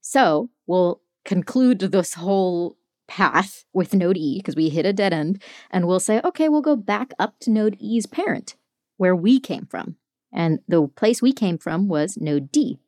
So 0.01 0.49
we'll 0.67 1.01
conclude 1.25 1.79
this 1.79 2.13
whole 2.15 2.77
path 3.07 3.65
with 3.73 3.93
node 3.93 4.17
E 4.17 4.39
because 4.39 4.55
we 4.55 4.69
hit 4.69 4.85
a 4.85 4.93
dead 4.93 5.13
end 5.13 5.41
and 5.71 5.87
we'll 5.87 5.99
say, 5.99 6.21
okay, 6.23 6.49
we'll 6.49 6.61
go 6.61 6.75
back 6.75 7.13
up 7.19 7.35
to 7.41 7.51
node 7.51 7.75
E's 7.79 8.05
parent 8.05 8.55
where 8.97 9.15
we 9.15 9.39
came 9.39 9.65
from. 9.65 9.95
And 10.31 10.59
the 10.67 10.87
place 10.87 11.21
we 11.21 11.31
came 11.33 11.57
from 11.57 11.87
was 11.87 12.17
node 12.17 12.51
D. 12.51 12.79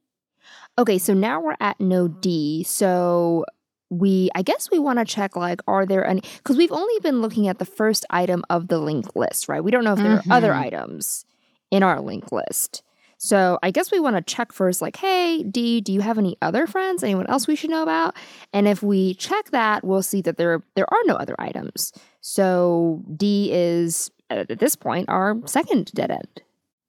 Okay, 0.77 0.97
so 0.97 1.13
now 1.13 1.39
we're 1.41 1.55
at 1.59 1.79
node 1.79 2.21
D. 2.21 2.63
So 2.63 3.45
we 3.91 4.29
I 4.35 4.41
guess 4.41 4.71
we 4.71 4.79
want 4.79 4.97
to 4.99 5.05
check 5.05 5.35
like 5.35 5.61
are 5.67 5.85
there 5.85 6.05
any 6.05 6.21
cuz 6.43 6.57
we've 6.57 6.71
only 6.71 6.99
been 7.01 7.21
looking 7.21 7.47
at 7.47 7.59
the 7.59 7.65
first 7.65 8.03
item 8.09 8.43
of 8.49 8.67
the 8.67 8.79
linked 8.79 9.15
list, 9.15 9.47
right? 9.47 9.63
We 9.63 9.69
don't 9.71 9.83
know 9.83 9.93
if 9.93 9.99
there 9.99 10.13
are 10.17 10.23
other 10.31 10.51
Mhm. 10.51 10.59
items 10.59 11.25
in 11.71 11.83
our 11.83 12.01
linked 12.01 12.31
list. 12.31 12.81
So 13.17 13.57
I 13.63 13.71
guess 13.71 13.91
we 13.91 13.99
want 13.99 14.15
to 14.17 14.21
check 14.21 14.51
first 14.51 14.81
like, 14.81 14.97
"Hey, 14.97 15.43
D, 15.43 15.81
do 15.81 15.93
you 15.93 16.01
have 16.01 16.17
any 16.17 16.37
other 16.41 16.67
friends? 16.67 17.03
Anyone 17.03 17.27
else 17.27 17.47
we 17.47 17.55
should 17.55 17.69
know 17.69 17.83
about?" 17.83 18.15
And 18.53 18.67
if 18.67 18.83
we 18.83 19.13
check 19.15 19.51
that, 19.51 19.83
we'll 19.83 20.03
see 20.03 20.21
that 20.21 20.37
there 20.37 20.61
there 20.75 20.91
are 20.93 21.01
no 21.05 21.15
other 21.15 21.35
items. 21.39 21.93
So 22.21 23.03
D 23.15 23.51
is 23.53 24.11
at 24.29 24.59
this 24.59 24.75
point 24.75 25.07
our 25.09 25.37
second 25.45 25.91
dead 25.93 26.11
end. 26.11 26.41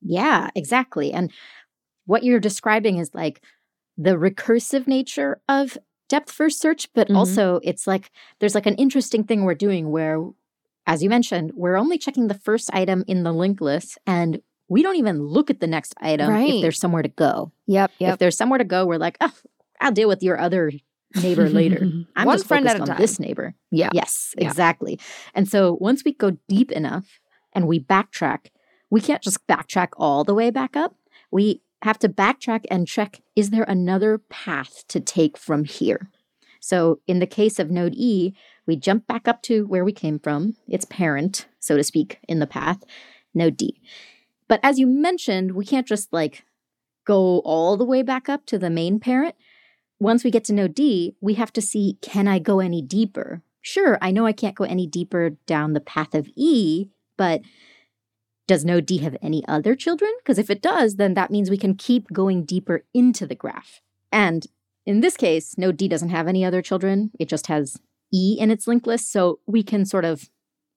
Yeah, 0.03 0.51
exactly. 0.55 1.13
And 1.13 1.31
what 2.07 2.25
you're 2.25 2.41
describing 2.41 2.99
is 2.99 3.11
like 3.15 3.43
the 3.99 4.13
recursive 4.13 4.87
nature 4.87 5.41
of 5.49 5.79
depth 6.09 6.31
first 6.33 6.61
search, 6.61 6.93
but 6.95 7.09
Mhm. 7.09 7.17
also 7.17 7.61
it's 7.65 7.87
like 7.87 8.11
there's 8.41 8.55
like 8.55 8.67
an 8.67 8.77
interesting 8.77 9.25
thing 9.25 9.45
we're 9.45 9.55
doing 9.55 9.91
where, 9.91 10.21
as 10.87 11.03
you 11.03 11.11
mentioned, 11.11 11.53
we're 11.55 11.77
only 11.77 11.99
checking 11.99 12.29
the 12.29 12.35
first 12.35 12.71
item 12.75 13.05
in 13.09 13.23
the 13.25 13.33
linked 13.33 13.61
list 13.61 13.99
and 14.07 14.41
we 14.69 14.83
don't 14.83 14.97
even 14.97 15.23
look 15.23 15.51
at 15.51 15.61
the 15.61 15.67
next 15.67 15.95
item 16.01 16.29
Right. 16.31 16.55
if 16.55 16.63
there's 16.63 16.81
somewhere 16.81 17.03
to 17.03 17.09
go. 17.09 17.53
Yep, 17.67 17.93
If 18.01 18.19
there's 18.19 18.37
somewhere 18.37 18.59
to 18.59 18.65
go, 18.65 18.87
we're 18.87 18.99
like, 18.99 19.17
oh, 19.21 19.33
I'll 19.81 19.93
deal 19.93 20.09
with 20.09 20.23
your 20.23 20.39
other 20.41 20.73
neighbor 21.23 21.49
later. 21.61 21.89
I'm 22.17 22.27
One 22.27 22.37
just 22.39 22.49
friend 22.49 22.67
at 22.67 22.73
focused 22.73 22.89
a 22.89 22.93
on 22.93 22.97
time. 22.97 23.03
this 23.03 23.21
neighbor. 23.21 23.55
Yeah. 23.71 23.91
Yes, 23.93 24.35
Yeah. 24.39 24.49
exactly. 24.49 24.99
And 25.35 25.49
so 25.49 25.77
once 25.81 26.03
we 26.05 26.13
go 26.13 26.37
deep 26.49 26.73
enough 26.73 27.21
and 27.55 27.67
we 27.69 27.79
backtrack, 27.81 28.47
we 28.91 29.01
can't 29.01 29.23
just 29.23 29.47
backtrack 29.47 29.89
all 29.97 30.25
the 30.25 30.35
way 30.35 30.51
back 30.51 30.77
up. 30.77 30.95
We 31.31 31.63
have 31.83 31.99
to 32.01 32.09
backtrack 32.09 32.65
and 32.71 32.89
check 32.89 33.21
is 33.37 33.51
there 33.51 33.65
another 33.65 34.19
path 34.19 34.85
to 34.89 34.99
take 35.01 35.37
from 35.37 35.65
here? 35.65 36.11
So 36.61 37.01
in 37.07 37.21
the 37.21 37.27
case 37.27 37.59
of 37.61 37.71
node 37.71 37.95
E, 37.95 38.35
we 38.67 38.75
jump 38.77 39.07
back 39.07 39.29
up 39.29 39.43
to 39.43 39.65
where 39.67 39.85
we 39.85 39.93
came 39.93 40.19
from, 40.19 40.57
its 40.67 40.85
parent, 40.87 41.47
so 41.61 41.77
to 41.77 41.85
speak, 41.85 42.19
in 42.27 42.41
the 42.41 42.47
path, 42.47 42.83
node 43.35 43.57
D. 43.57 43.81
But 44.49 44.61
as 44.63 44.79
you 44.79 44.87
mentioned, 44.87 45.53
we 45.53 45.65
can't 45.65 45.87
just 45.87 46.13
like 46.13 46.45
go 47.05 47.41
all 47.41 47.77
the 47.77 47.85
way 47.85 48.03
back 48.03 48.29
up 48.29 48.47
to 48.47 48.59
the 48.59 48.71
main 48.71 49.01
parent 49.01 49.35
once 49.99 50.25
we 50.25 50.31
get 50.31 50.45
to 50.45 50.53
node 50.53 50.75
D, 50.75 51.17
we 51.21 51.35
have 51.35 51.53
to 51.55 51.63
see 51.63 51.99
can 52.03 52.29
I 52.29 52.39
go 52.39 52.61
any 52.61 52.83
deeper? 52.83 53.43
Sure, 53.63 53.99
I 54.01 54.11
know 54.11 54.27
I 54.27 54.33
can't 54.33 54.55
go 54.55 54.65
any 54.65 54.87
deeper 54.87 55.31
down 55.47 55.73
the 55.73 55.81
path 55.81 56.15
of 56.15 56.29
E, 56.37 56.89
but 57.17 57.41
does 58.47 58.65
node 58.65 58.87
D 58.87 58.99
have 58.99 59.17
any 59.21 59.47
other 59.49 59.75
children? 59.75 60.11
Because 60.19 60.39
if 60.39 60.51
it 60.51 60.63
does, 60.63 60.97
then 60.97 61.15
that 61.15 61.31
means 61.31 61.51
we 61.51 61.57
can 61.57 61.75
keep 61.75 62.13
going 62.13 62.45
deeper 62.45 62.85
into 62.95 63.27
the 63.27 63.35
graph. 63.35 63.81
And 64.13 64.47
in 64.85 65.01
this 65.01 65.17
case, 65.17 65.59
node 65.59 65.77
D 65.77 65.89
doesn't 65.89 66.11
have 66.11 66.29
any 66.29 66.45
other 66.45 66.63
children, 66.63 67.11
it 67.19 67.29
just 67.29 67.49
has 67.49 67.81
E 68.13 68.37
in 68.39 68.51
its 68.51 68.69
linked 68.69 68.87
list, 68.87 69.11
so 69.11 69.41
we 69.47 69.63
can 69.63 69.85
sort 69.85 70.05
of 70.05 70.29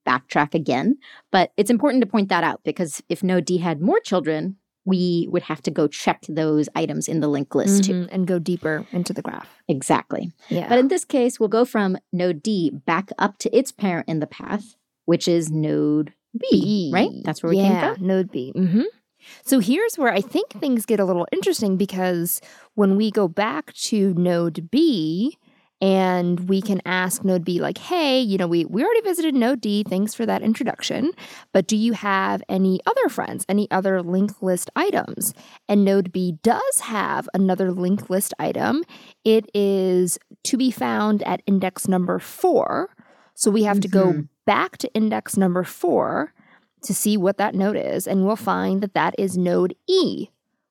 backtrack 0.10 0.54
again. 0.54 0.98
But 1.32 1.52
it's 1.58 1.70
important 1.70 2.02
to 2.02 2.08
point 2.08 2.30
that 2.30 2.44
out 2.44 2.62
because 2.64 3.02
if 3.10 3.24
node 3.24 3.46
D 3.46 3.58
had 3.58 3.82
more 3.82 4.00
children, 4.00 4.58
we 4.86 5.28
would 5.30 5.44
have 5.44 5.62
to 5.62 5.72
go 5.72 5.88
check 5.88 6.26
those 6.28 6.68
items 6.76 7.08
in 7.08 7.20
the 7.20 7.28
linked 7.28 7.54
list 7.54 7.84
too. 7.84 7.94
Mhm, 7.94 8.10
and 8.12 8.28
go 8.28 8.40
deeper 8.40 8.86
into 8.92 9.14
the 9.14 9.22
graph. 9.22 9.50
Exactly. 9.68 10.32
Yeah. 10.50 10.68
But 10.70 10.80
in 10.80 10.88
this 10.88 11.06
case, 11.06 11.40
we'll 11.40 11.50
go 11.50 11.66
from 11.66 11.98
node 12.12 12.42
D 12.42 12.72
back 12.72 13.12
up 13.20 13.38
to 13.40 13.56
its 13.56 13.72
parent 13.72 14.08
in 14.10 14.20
the 14.20 14.28
path, 14.28 14.76
which 15.06 15.28
is 15.28 15.52
node 15.52 16.14
B, 16.40 16.92
right? 16.94 17.12
That's 17.24 17.44
where 17.44 17.52
we 17.52 17.58
yeah, 17.58 17.82
came 17.82 17.96
from. 17.96 18.08
Node 18.08 18.32
B. 18.32 18.54
Mm-hmm. 18.56 18.84
So 19.44 19.60
here's 19.60 19.98
where 19.98 20.14
I 20.14 20.22
think 20.22 20.52
things 20.54 20.86
get 20.86 21.00
a 21.00 21.06
little 21.06 21.28
interesting 21.32 21.76
because 21.78 22.42
when 22.76 22.96
we 22.96 23.12
go 23.12 23.28
back 23.28 23.74
to 23.74 24.14
node 24.14 24.70
B 24.72 25.38
and 25.82 26.50
we 26.50 26.62
can 26.62 26.82
ask 26.86 27.24
node 27.24 27.46
B, 27.46 27.62
like, 27.62 27.78
hey, 27.78 28.20
you 28.20 28.38
know, 28.38 28.48
we, 28.48 28.66
we 28.66 28.84
already 28.84 29.02
visited 29.02 29.34
node 29.34 29.62
D. 29.62 29.84
Thanks 29.88 30.14
for 30.14 30.26
that 30.26 30.42
introduction. 30.42 31.12
But 31.54 31.68
do 31.68 31.78
you 31.78 31.94
have 31.94 32.44
any 32.50 32.80
other 32.86 33.08
friends, 33.10 33.46
any 33.48 33.70
other 33.72 34.02
linked 34.02 34.44
list 34.44 34.70
items? 34.76 35.34
And 35.68 35.86
node 35.86 36.12
B 36.12 36.38
does 36.44 36.80
have 36.82 37.30
another 37.34 37.72
linked 37.72 38.10
list 38.10 38.34
item. 38.40 38.84
It 39.24 39.50
is 39.54 40.20
to 40.46 40.58
be 40.58 40.72
found 40.72 41.24
at 41.24 41.42
index 41.46 41.88
number 41.88 42.20
four. 42.20 42.90
So 43.36 43.50
we 43.50 43.64
have 43.64 43.80
to 43.80 43.88
go 43.88 44.14
Mhm. 44.14 44.28
back 44.46 44.78
to 44.80 44.94
index 44.94 45.38
number 45.38 45.64
four 45.64 46.34
to 46.84 46.94
see 46.94 47.16
what 47.18 47.38
that 47.38 47.56
node 47.56 47.78
is, 47.78 48.08
and 48.08 48.26
we'll 48.26 48.36
find 48.36 48.82
that 48.82 48.94
that 48.94 49.16
is 49.18 49.38
node 49.38 49.76
E, 49.88 50.28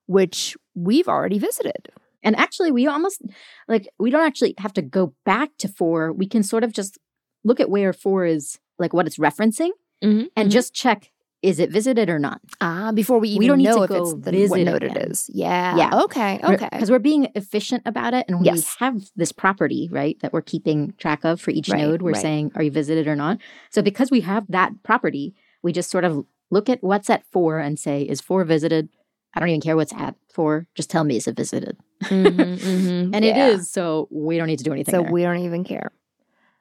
which 0.07 0.55
we've 0.75 1.07
already 1.07 1.39
visited. 1.39 1.89
And 2.23 2.35
actually, 2.37 2.71
we 2.71 2.87
almost 2.87 3.21
like 3.67 3.87
we 3.99 4.09
don't 4.09 4.25
actually 4.25 4.53
have 4.57 4.73
to 4.73 4.81
go 4.81 5.13
back 5.25 5.51
to 5.59 5.67
four. 5.67 6.11
We 6.11 6.27
can 6.27 6.43
sort 6.43 6.63
of 6.63 6.73
just 6.73 6.97
look 7.43 7.59
at 7.59 7.69
where 7.69 7.93
four 7.93 8.25
is, 8.25 8.59
like 8.77 8.93
what 8.93 9.07
it's 9.07 9.17
referencing, 9.17 9.71
Mm-hmm. 10.03 10.27
and 10.37 10.49
just 10.49 10.73
check 10.73 11.11
is 11.41 11.57
it 11.59 11.71
visited 11.71 12.09
or 12.09 12.19
not. 12.19 12.41
ah 12.59 12.91
before 12.93 13.17
we 13.19 13.29
even 13.29 13.39
We 13.39 13.47
don't 13.47 13.57
need 13.59 13.65
know 13.65 13.77
to 13.77 13.83
if 13.83 13.91
it's 13.91 14.13
the, 14.25 14.47
what 14.49 14.59
node 14.61 14.83
again. 14.83 14.97
it 14.97 15.11
is. 15.11 15.29
Yeah. 15.33 15.77
Yeah. 15.77 16.01
Okay. 16.03 16.37
Okay. 16.43 16.67
Because 16.71 16.91
we're 16.91 16.99
being 16.99 17.29
efficient 17.35 17.83
about 17.85 18.13
it, 18.13 18.25
and 18.27 18.37
when 18.37 18.45
Yes. 18.45 18.75
we 18.79 18.85
have 18.85 19.01
this 19.15 19.31
property, 19.31 19.87
right, 19.91 20.17
that 20.19 20.33
we're 20.33 20.41
keeping 20.41 20.93
track 20.97 21.23
of 21.23 21.39
for 21.39 21.51
each 21.51 21.69
Right, 21.69 21.79
node, 21.81 22.01
we're 22.01 22.11
right. 22.11 22.21
saying 22.21 22.51
are 22.55 22.63
you 22.63 22.71
visited 22.71 23.07
or 23.07 23.15
not. 23.15 23.37
So 23.69 23.81
because 23.81 24.11
we 24.11 24.19
have 24.21 24.45
that 24.49 24.71
property, 24.83 25.33
we 25.63 25.71
just 25.71 25.89
sort 25.89 26.03
of 26.03 26.25
look 26.51 26.67
at 26.69 26.83
what's 26.83 27.09
at 27.09 27.23
four 27.31 27.59
and 27.59 27.79
say 27.79 28.01
is 28.03 28.19
four 28.19 28.43
visited. 28.43 28.89
I 29.33 29.39
don't 29.39 29.49
even 29.49 29.61
care 29.61 29.75
what's 29.75 29.93
at 29.93 30.15
four. 30.33 30.67
Just 30.75 30.89
tell 30.89 31.03
me 31.03 31.17
it's 31.17 31.27
it 31.27 31.35
visited. 31.35 31.77
Mhm, 32.03 32.57
mhm. 32.59 33.09
And 33.13 33.25
Yeah. 33.25 33.47
it 33.49 33.53
is, 33.55 33.69
so 33.69 34.07
we 34.11 34.37
don't 34.37 34.47
need 34.47 34.57
to 34.59 34.63
do 34.63 34.71
anything. 34.73 34.93
So 34.93 35.03
there. 35.03 35.11
we 35.11 35.21
don't 35.23 35.39
even 35.39 35.63
care. 35.63 35.91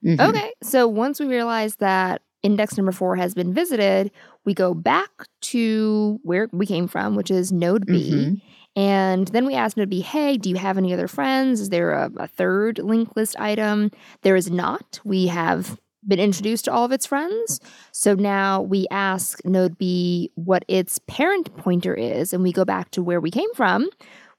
Mhm. 0.05 0.21
Okay. 0.29 0.53
So 0.63 0.87
once 0.87 1.19
we 1.21 1.27
realize 1.27 1.77
that 1.77 2.23
index 2.43 2.77
number 2.77 2.93
four 2.93 3.17
has 3.17 3.35
been 3.35 3.53
visited, 3.53 4.11
we 4.45 4.55
go 4.55 4.75
back 4.75 5.11
to 5.43 6.21
where 6.23 6.49
we 6.53 6.67
came 6.67 6.87
from, 6.89 7.17
which 7.17 7.31
is 7.31 7.51
node 7.53 7.87
B. 7.87 8.11
Mhm. 8.13 8.43
And 8.77 9.27
then 9.29 9.45
we 9.47 9.55
ask 9.55 9.77
node 9.77 9.91
B, 9.91 10.01
hey, 10.03 10.37
do 10.37 10.49
you 10.49 10.55
have 10.57 10.79
any 10.79 10.93
other 10.93 11.09
friends? 11.09 11.61
Is 11.61 11.71
there 11.71 11.91
a, 11.93 12.11
a 12.17 12.29
third 12.29 12.79
linked 12.79 13.17
list 13.17 13.39
item? 13.41 13.91
There 14.23 14.37
is 14.37 14.51
not. 14.51 15.01
We 15.05 15.27
have 15.27 15.77
been 16.09 16.19
introduced 16.19 16.65
to 16.65 16.73
all 16.73 16.85
of 16.85 16.93
its 16.93 17.07
friends. 17.07 17.61
So 17.93 18.15
now 18.15 18.63
we 18.63 18.87
ask 18.91 19.45
node 19.45 19.79
B 19.79 20.33
what 20.35 20.65
its 20.67 20.99
parent 21.07 21.55
pointer 21.57 21.95
is, 21.95 22.33
and 22.33 22.43
we 22.43 22.53
go 22.53 22.65
back 22.65 22.91
to 22.93 23.03
where 23.03 23.21
we 23.21 23.31
came 23.31 23.53
from, 23.55 23.89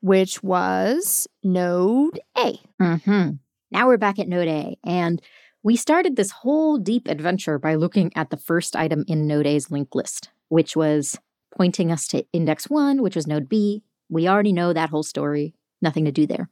which 0.01 0.41
was 0.43 1.27
node 1.43 2.19
A. 2.37 2.59
hmm 2.79 3.29
Now 3.71 3.87
we're 3.87 3.97
back 3.97 4.19
at 4.19 4.27
Node 4.27 4.47
A, 4.47 4.77
and 4.83 5.21
we 5.61 5.75
started 5.75 6.15
this 6.15 6.31
whole 6.31 6.77
deep 6.77 7.07
adventure 7.07 7.59
by 7.59 7.75
looking 7.75 8.11
at 8.15 8.29
the 8.29 8.37
first 8.37 8.75
item 8.75 9.03
in 9.07 9.27
Node 9.27 9.45
A's 9.45 9.69
linked 9.69 9.93
list, 9.93 10.29
which 10.47 10.75
was 10.75 11.17
pointing 11.55 11.91
us 11.91 12.07
to 12.07 12.25
index 12.31 12.69
one, 12.69 13.01
which 13.01 13.15
was 13.15 13.27
Node 13.27 13.49
B. 13.49 13.83
We 14.09 14.27
already 14.27 14.53
know 14.53 14.73
that 14.73 14.89
whole 14.89 15.03
story, 15.03 15.53
nothing 15.81 16.05
to 16.05 16.11
do 16.11 16.25
there. 16.25 16.49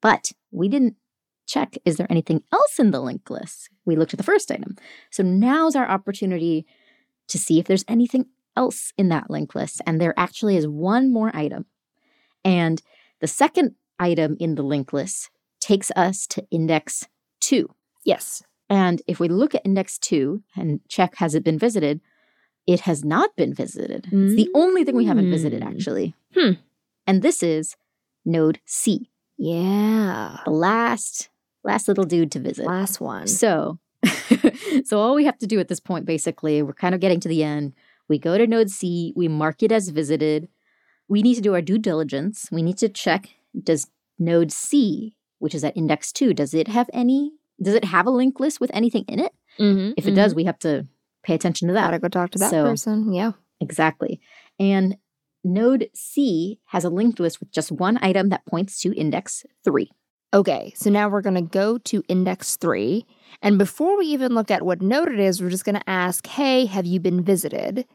But 0.00 0.32
we 0.50 0.68
didn't 0.68 0.96
check 1.46 1.76
is 1.84 1.96
there 1.96 2.06
anything 2.10 2.42
else 2.52 2.78
in 2.78 2.90
the 2.90 3.00
linked 3.00 3.30
list? 3.30 3.70
We 3.84 3.96
looked 3.96 4.12
at 4.14 4.18
the 4.18 4.24
first 4.24 4.50
item. 4.50 4.76
So 5.10 5.22
now's 5.22 5.76
our 5.76 5.88
opportunity 5.88 6.66
to 7.28 7.38
see 7.38 7.58
if 7.58 7.66
there's 7.66 7.84
anything 7.88 8.26
else 8.56 8.92
in 8.98 9.08
that 9.08 9.30
linked 9.30 9.54
list. 9.54 9.80
And 9.86 10.00
there 10.00 10.14
actually 10.16 10.56
is 10.56 10.66
one 10.66 11.12
more 11.12 11.30
item. 11.34 11.66
And 12.44 12.80
the 13.20 13.26
second 13.26 13.74
item 13.98 14.36
in 14.40 14.54
the 14.54 14.62
linked 14.62 14.92
list 14.92 15.30
takes 15.60 15.90
us 15.96 16.26
to 16.28 16.46
index 16.50 17.06
two. 17.40 17.68
Yes. 18.04 18.42
And 18.68 19.00
if 19.06 19.20
we 19.20 19.28
look 19.28 19.54
at 19.54 19.64
index 19.64 19.98
two 19.98 20.42
and 20.56 20.80
check 20.88 21.16
has 21.16 21.34
it 21.34 21.44
been 21.44 21.58
visited, 21.58 22.00
it 22.66 22.80
has 22.80 23.04
not 23.04 23.34
been 23.36 23.54
visited. 23.54 24.08
It's 24.10 24.34
the 24.34 24.50
only 24.54 24.84
thing 24.84 24.96
we 24.96 25.04
haven't 25.06 25.30
visited, 25.30 25.62
Mm. 25.62 25.66
actually. 25.66 26.14
Hmm. 26.34 26.52
And 27.06 27.22
this 27.22 27.42
is 27.42 27.76
node 28.24 28.58
C, 28.64 29.08
Yeah. 29.38 30.38
the 30.44 30.50
last 30.50 31.28
last 31.66 31.88
little 31.88 32.04
dude 32.04 32.32
to 32.32 32.40
visit. 32.40 32.64
Last 32.66 33.00
one. 33.00 33.26
So, 33.26 33.78
so 34.84 35.00
all 35.00 35.14
we 35.14 35.24
have 35.24 35.38
to 35.38 35.46
do 35.46 35.60
at 35.60 35.68
this 35.68 35.80
point, 35.80 36.06
basically, 36.06 36.62
we're 36.62 36.72
kind 36.72 36.94
of 36.94 37.00
getting 37.00 37.20
to 37.20 37.28
the 37.28 37.42
end. 37.42 37.74
We 38.08 38.18
go 38.18 38.38
to 38.38 38.46
node 38.46 38.70
C, 38.70 39.12
we 39.16 39.28
mark 39.28 39.62
it 39.62 39.72
as 39.72 39.88
visited. 39.88 40.48
We 41.08 41.22
need 41.22 41.34
to 41.34 41.40
do 41.40 41.54
our 41.54 41.62
due 41.62 41.78
diligence. 41.78 42.48
We 42.50 42.62
need 42.62 42.78
to 42.78 42.88
check 42.88 43.30
does 43.62 43.88
node 44.18 44.52
C, 44.52 45.16
which 45.38 45.54
is 45.54 45.64
at 45.64 45.76
index 45.76 46.12
two, 46.12 46.32
does 46.34 46.54
it 46.54 46.68
have 46.68 46.88
any? 46.92 47.32
Does 47.60 47.74
it 47.74 47.84
have 47.86 48.06
a 48.06 48.10
link 48.10 48.38
list 48.38 48.60
with 48.60 48.70
anything 48.74 49.04
in 49.08 49.18
it? 49.20 49.32
Mm-hmm. 49.58 49.92
If 49.96 50.06
it 50.06 50.14
does, 50.14 50.34
we 50.34 50.44
have 50.44 50.58
to 50.60 50.86
pay 51.22 51.34
attention 51.34 51.68
to 51.68 51.74
that. 51.74 51.86
gotta 51.86 51.98
go 51.98 52.08
talk 52.08 52.30
to 52.32 52.38
that 52.38 52.50
So- 52.50 52.64
person. 52.64 53.12
Yeah. 53.12 53.32
Exactly. 53.60 54.20
And 54.60 54.98
node 55.42 55.88
C 55.94 56.60
has 56.66 56.84
a 56.84 56.90
linked 56.90 57.18
list 57.18 57.40
with 57.40 57.50
just 57.50 57.72
one 57.72 57.98
item 58.02 58.28
that 58.28 58.44
points 58.44 58.78
to 58.82 58.94
index 58.94 59.44
three. 59.64 59.90
Okay, 60.34 60.72
so 60.76 60.90
now 60.90 61.08
we're 61.08 61.22
going 61.22 61.36
to 61.36 61.42
go 61.42 61.78
to 61.78 62.02
index 62.08 62.56
three. 62.56 63.06
And 63.42 63.58
before 63.58 63.96
we 63.96 64.06
even 64.06 64.34
look 64.34 64.50
at 64.50 64.64
what 64.64 64.82
node 64.82 65.12
it 65.12 65.20
is, 65.20 65.40
we're 65.40 65.50
just 65.50 65.64
going 65.64 65.76
to 65.76 65.90
ask, 65.90 66.26
hey, 66.26 66.66
have 66.66 66.86
you 66.86 67.00
been 67.00 67.22
visited? 67.22 67.86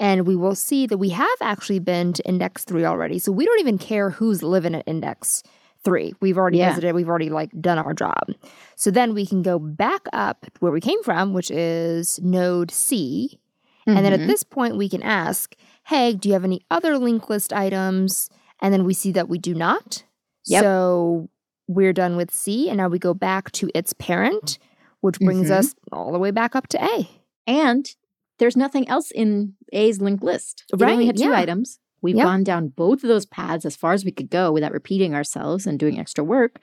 And 0.00 0.26
we 0.26 0.36
will 0.36 0.54
see 0.54 0.86
that 0.86 0.98
we 0.98 1.10
have 1.10 1.28
actually 1.40 1.80
been 1.80 2.12
to 2.14 2.26
index 2.26 2.64
three 2.64 2.84
already. 2.84 3.18
So 3.18 3.30
we 3.30 3.44
don't 3.44 3.60
even 3.60 3.78
care 3.78 4.10
who's 4.10 4.42
living 4.42 4.74
at 4.74 4.84
index 4.86 5.42
three. 5.84 6.14
We've 6.20 6.38
already 6.38 6.58
Yeah. 6.58 6.70
visited, 6.70 6.94
we've 6.94 7.08
already 7.08 7.30
like 7.30 7.50
done 7.60 7.78
our 7.78 7.92
job. 7.92 8.32
So 8.76 8.90
then 8.90 9.14
we 9.14 9.26
can 9.26 9.42
go 9.42 9.58
back 9.58 10.02
up 10.12 10.46
where 10.60 10.72
we 10.72 10.80
came 10.80 11.02
from, 11.02 11.34
which 11.34 11.50
is 11.50 12.20
node 12.22 12.70
C. 12.70 13.38
And 13.84 13.96
then 13.96 14.12
at 14.12 14.20
mm-hmm. 14.20 14.28
this 14.28 14.44
point, 14.44 14.76
we 14.76 14.88
can 14.88 15.02
ask, 15.02 15.56
hey, 15.86 16.14
do 16.14 16.28
you 16.28 16.34
have 16.34 16.44
any 16.44 16.62
other 16.70 16.98
linked 16.98 17.28
list 17.28 17.52
items? 17.52 18.30
And 18.60 18.72
then 18.72 18.84
we 18.84 18.94
see 18.94 19.10
that 19.12 19.28
we 19.28 19.38
do 19.38 19.54
not. 19.54 20.04
Yep. 20.46 20.62
So 20.62 21.28
we're 21.74 21.92
done 21.92 22.16
with 22.16 22.30
C. 22.32 22.68
And 22.68 22.76
now 22.78 22.88
we 22.88 22.98
go 22.98 23.14
back 23.14 23.50
to 23.52 23.70
its 23.74 23.92
parent, 23.94 24.58
which 25.00 25.18
brings 25.20 25.48
Mhm. 25.48 25.56
us 25.58 25.74
all 25.90 26.12
the 26.12 26.18
way 26.18 26.30
back 26.30 26.54
up 26.56 26.68
to 26.68 26.82
A. 26.84 27.08
And 27.46 27.94
there's 28.38 28.56
nothing 28.56 28.88
else 28.88 29.10
in 29.10 29.54
A's 29.72 30.00
linked 30.00 30.22
list. 30.24 30.64
It 30.72 30.80
only 30.82 31.06
had 31.06 31.16
two 31.16 31.30
yeah. 31.30 31.38
items. 31.38 31.78
We've 32.00 32.16
Yep. 32.16 32.24
gone 32.24 32.44
down 32.44 32.68
both 32.68 33.04
of 33.04 33.08
those 33.08 33.26
paths 33.26 33.64
as 33.64 33.76
far 33.76 33.92
as 33.92 34.04
we 34.04 34.10
could 34.10 34.30
go 34.30 34.50
without 34.52 34.72
repeating 34.72 35.14
ourselves 35.14 35.66
and 35.66 35.78
doing 35.78 35.98
extra 35.98 36.24
work. 36.24 36.58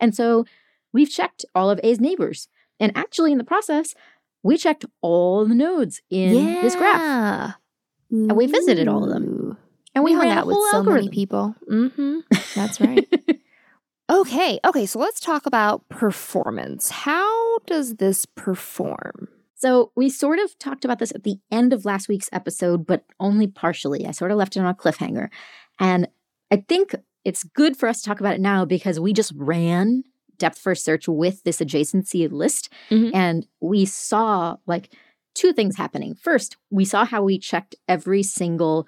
And 0.00 0.14
so 0.14 0.44
we've 0.92 1.10
checked 1.10 1.44
all 1.54 1.68
of 1.70 1.78
A's 1.82 2.00
neighbors. 2.00 2.48
And 2.80 2.92
actually, 2.96 3.32
in 3.32 3.38
the 3.38 3.44
process, 3.44 3.94
we 4.42 4.56
checked 4.56 4.84
all 5.02 5.44
the 5.44 5.54
nodes 5.54 6.00
in 6.08 6.32
this 6.62 6.74
graph. 6.76 7.56
And 8.10 8.32
we 8.36 8.46
visited 8.46 8.88
all 8.88 9.02
of 9.04 9.10
them. 9.10 9.58
And 9.94 10.04
we, 10.04 10.12
hung 10.12 10.22
ran 10.28 10.38
out 10.38 10.44
a 10.44 10.46
with 10.46 10.54
whole 10.54 10.70
so 10.70 10.76
algorithm. 10.78 11.04
many 11.06 11.14
people. 11.14 11.54
Mm-hmm. 11.70 12.20
That's 12.54 12.80
right. 12.80 13.06
okay. 14.10 14.58
Okay. 14.64 14.86
So 14.86 14.98
let's 14.98 15.20
talk 15.20 15.46
about 15.46 15.88
performance. 15.88 16.90
How 16.90 17.58
does 17.66 17.96
this 17.96 18.24
perform? 18.26 19.28
So 19.54 19.90
we 19.96 20.08
sort 20.08 20.38
of 20.38 20.56
talked 20.58 20.84
about 20.84 20.98
this 21.00 21.12
at 21.14 21.24
the 21.24 21.38
end 21.50 21.72
of 21.72 21.84
last 21.84 22.08
week's 22.08 22.28
episode, 22.32 22.86
but 22.86 23.04
only 23.18 23.46
partially. 23.48 24.06
I 24.06 24.12
sort 24.12 24.30
of 24.30 24.36
left 24.36 24.56
it 24.56 24.60
on 24.60 24.66
a 24.66 24.74
cliffhanger. 24.74 25.28
And 25.80 26.08
I 26.50 26.64
think 26.68 26.94
it's 27.24 27.42
good 27.42 27.76
for 27.76 27.88
us 27.88 28.00
to 28.00 28.08
talk 28.08 28.20
about 28.20 28.34
it 28.34 28.40
now 28.40 28.64
because 28.64 29.00
we 29.00 29.12
just 29.12 29.32
ran 29.36 30.04
depth 30.38 30.58
first 30.58 30.84
search 30.84 31.08
with 31.08 31.42
this 31.42 31.58
adjacency 31.58 32.30
list 32.30 32.72
Mhm. 32.90 33.10
and 33.12 33.46
we 33.60 33.84
saw 33.84 34.56
like 34.66 34.94
two 35.34 35.52
things 35.52 35.76
happening. 35.76 36.14
First, 36.14 36.56
we 36.70 36.84
saw 36.84 37.04
how 37.04 37.24
we 37.24 37.38
checked 37.40 37.74
every 37.88 38.22
single 38.22 38.86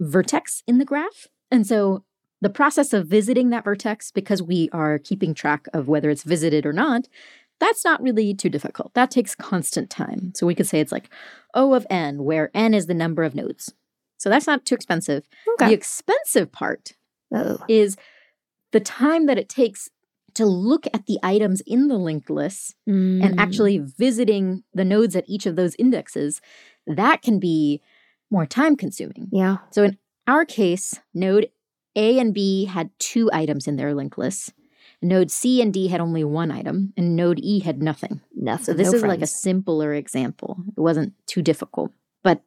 vertex 0.00 0.62
in 0.66 0.78
the 0.78 0.86
graph. 0.86 1.28
And 1.50 1.66
so 1.66 2.04
the 2.40 2.50
process 2.50 2.92
of 2.92 3.06
visiting 3.06 3.50
that 3.50 3.64
vertex, 3.64 4.10
because 4.10 4.42
we 4.42 4.68
are 4.72 4.98
keeping 4.98 5.34
track 5.34 5.66
of 5.72 5.88
whether 5.88 6.10
it's 6.10 6.22
visited 6.22 6.66
or 6.66 6.72
not, 6.72 7.08
that's 7.58 7.84
not 7.84 8.02
really 8.02 8.34
too 8.34 8.50
difficult. 8.50 8.92
That 8.94 9.10
takes 9.10 9.34
constant 9.34 9.88
time. 9.88 10.32
So 10.34 10.46
we 10.46 10.54
could 10.54 10.66
say 10.66 10.80
it's 10.80 10.92
like 10.92 11.08
O 11.54 11.72
of 11.74 11.86
n, 11.88 12.24
where 12.24 12.50
n 12.54 12.74
is 12.74 12.86
the 12.86 12.94
number 12.94 13.22
of 13.24 13.34
nodes. 13.34 13.72
So 14.18 14.28
that's 14.28 14.46
not 14.46 14.64
too 14.66 14.74
expensive. 14.74 15.26
The 15.58 15.72
expensive 15.72 16.52
part 16.52 16.92
Oh. 17.34 17.58
is 17.68 17.96
the 18.72 18.80
time 18.80 19.26
that 19.26 19.38
it 19.38 19.48
takes 19.48 19.88
to 20.34 20.44
look 20.44 20.86
at 20.92 21.06
the 21.06 21.18
items 21.22 21.62
in 21.62 21.88
the 21.88 21.96
linked 21.96 22.28
list 22.28 22.74
Mm. 22.86 23.24
and 23.24 23.40
actually 23.40 23.78
visiting 23.78 24.62
the 24.74 24.84
nodes 24.84 25.16
at 25.16 25.24
each 25.26 25.46
of 25.46 25.56
those 25.56 25.74
indexes. 25.78 26.42
That 26.86 27.22
can 27.22 27.38
be 27.38 27.80
more 28.30 28.44
time 28.44 28.76
consuming. 28.76 29.28
Yeah. 29.32 29.58
So 29.70 29.82
in 29.84 29.96
our 30.26 30.44
case, 30.44 31.00
node 31.14 31.48
A 31.96 32.18
and 32.18 32.32
B 32.34 32.66
had 32.66 32.90
two 32.98 33.30
items 33.32 33.66
in 33.66 33.76
their 33.76 33.94
linked 33.94 34.18
lists. 34.18 34.52
Node 35.02 35.30
C 35.30 35.60
and 35.60 35.72
D 35.72 35.88
had 35.88 36.00
only 36.00 36.24
one 36.24 36.50
item, 36.50 36.92
and 36.96 37.16
node 37.16 37.38
E 37.40 37.60
had 37.60 37.82
nothing. 37.82 38.20
Nothing. 38.34 38.64
So 38.64 38.72
this 38.72 38.92
no 38.92 38.98
is 38.98 39.02
like 39.02 39.22
a 39.22 39.26
simpler 39.26 39.92
example. 39.94 40.58
It 40.76 40.80
wasn't 40.80 41.12
too 41.26 41.42
difficult. 41.42 41.92
But 42.22 42.42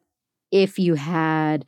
if 0.50 0.78
you 0.78 0.94
had 0.94 1.64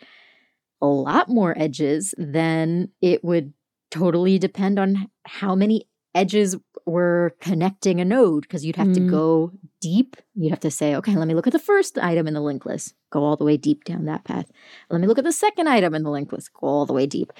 a 0.80 0.86
lot 0.86 1.28
more 1.28 1.56
edges, 1.56 2.14
then 2.18 2.90
it 3.00 3.22
would 3.22 3.52
totally 3.90 4.38
depend 4.38 4.78
on 4.78 5.08
how 5.24 5.54
many 5.54 5.86
edges 6.14 6.56
were 6.86 7.34
connecting 7.40 8.00
a 8.00 8.04
node 8.04 8.42
because 8.42 8.64
you'd 8.64 8.76
have 8.76 8.92
to 8.92 9.00
Mm. 9.00 9.06
go 9.10 9.52
deep. 9.80 10.16
You'd 10.34 10.50
have 10.50 10.60
to 10.60 10.70
say, 10.70 10.94
okay, 10.96 11.14
let 11.16 11.28
me 11.28 11.34
look 11.34 11.46
at 11.46 11.52
the 11.52 11.58
first 11.58 11.96
item 11.98 12.26
in 12.26 12.34
the 12.34 12.40
link 12.40 12.66
list, 12.66 12.94
go 13.10 13.22
all 13.24 13.36
the 13.36 13.44
way 13.44 13.56
deep 13.56 13.84
down 13.84 14.04
that 14.06 14.24
path. 14.24 14.50
Let 14.90 15.00
me 15.00 15.06
look 15.06 15.18
at 15.18 15.24
the 15.24 15.32
second 15.32 15.68
item 15.68 15.94
in 15.94 16.02
the 16.02 16.10
link 16.10 16.32
list, 16.32 16.52
go 16.52 16.66
all 16.66 16.86
the 16.86 16.92
way 16.92 17.06
deep. 17.06 17.32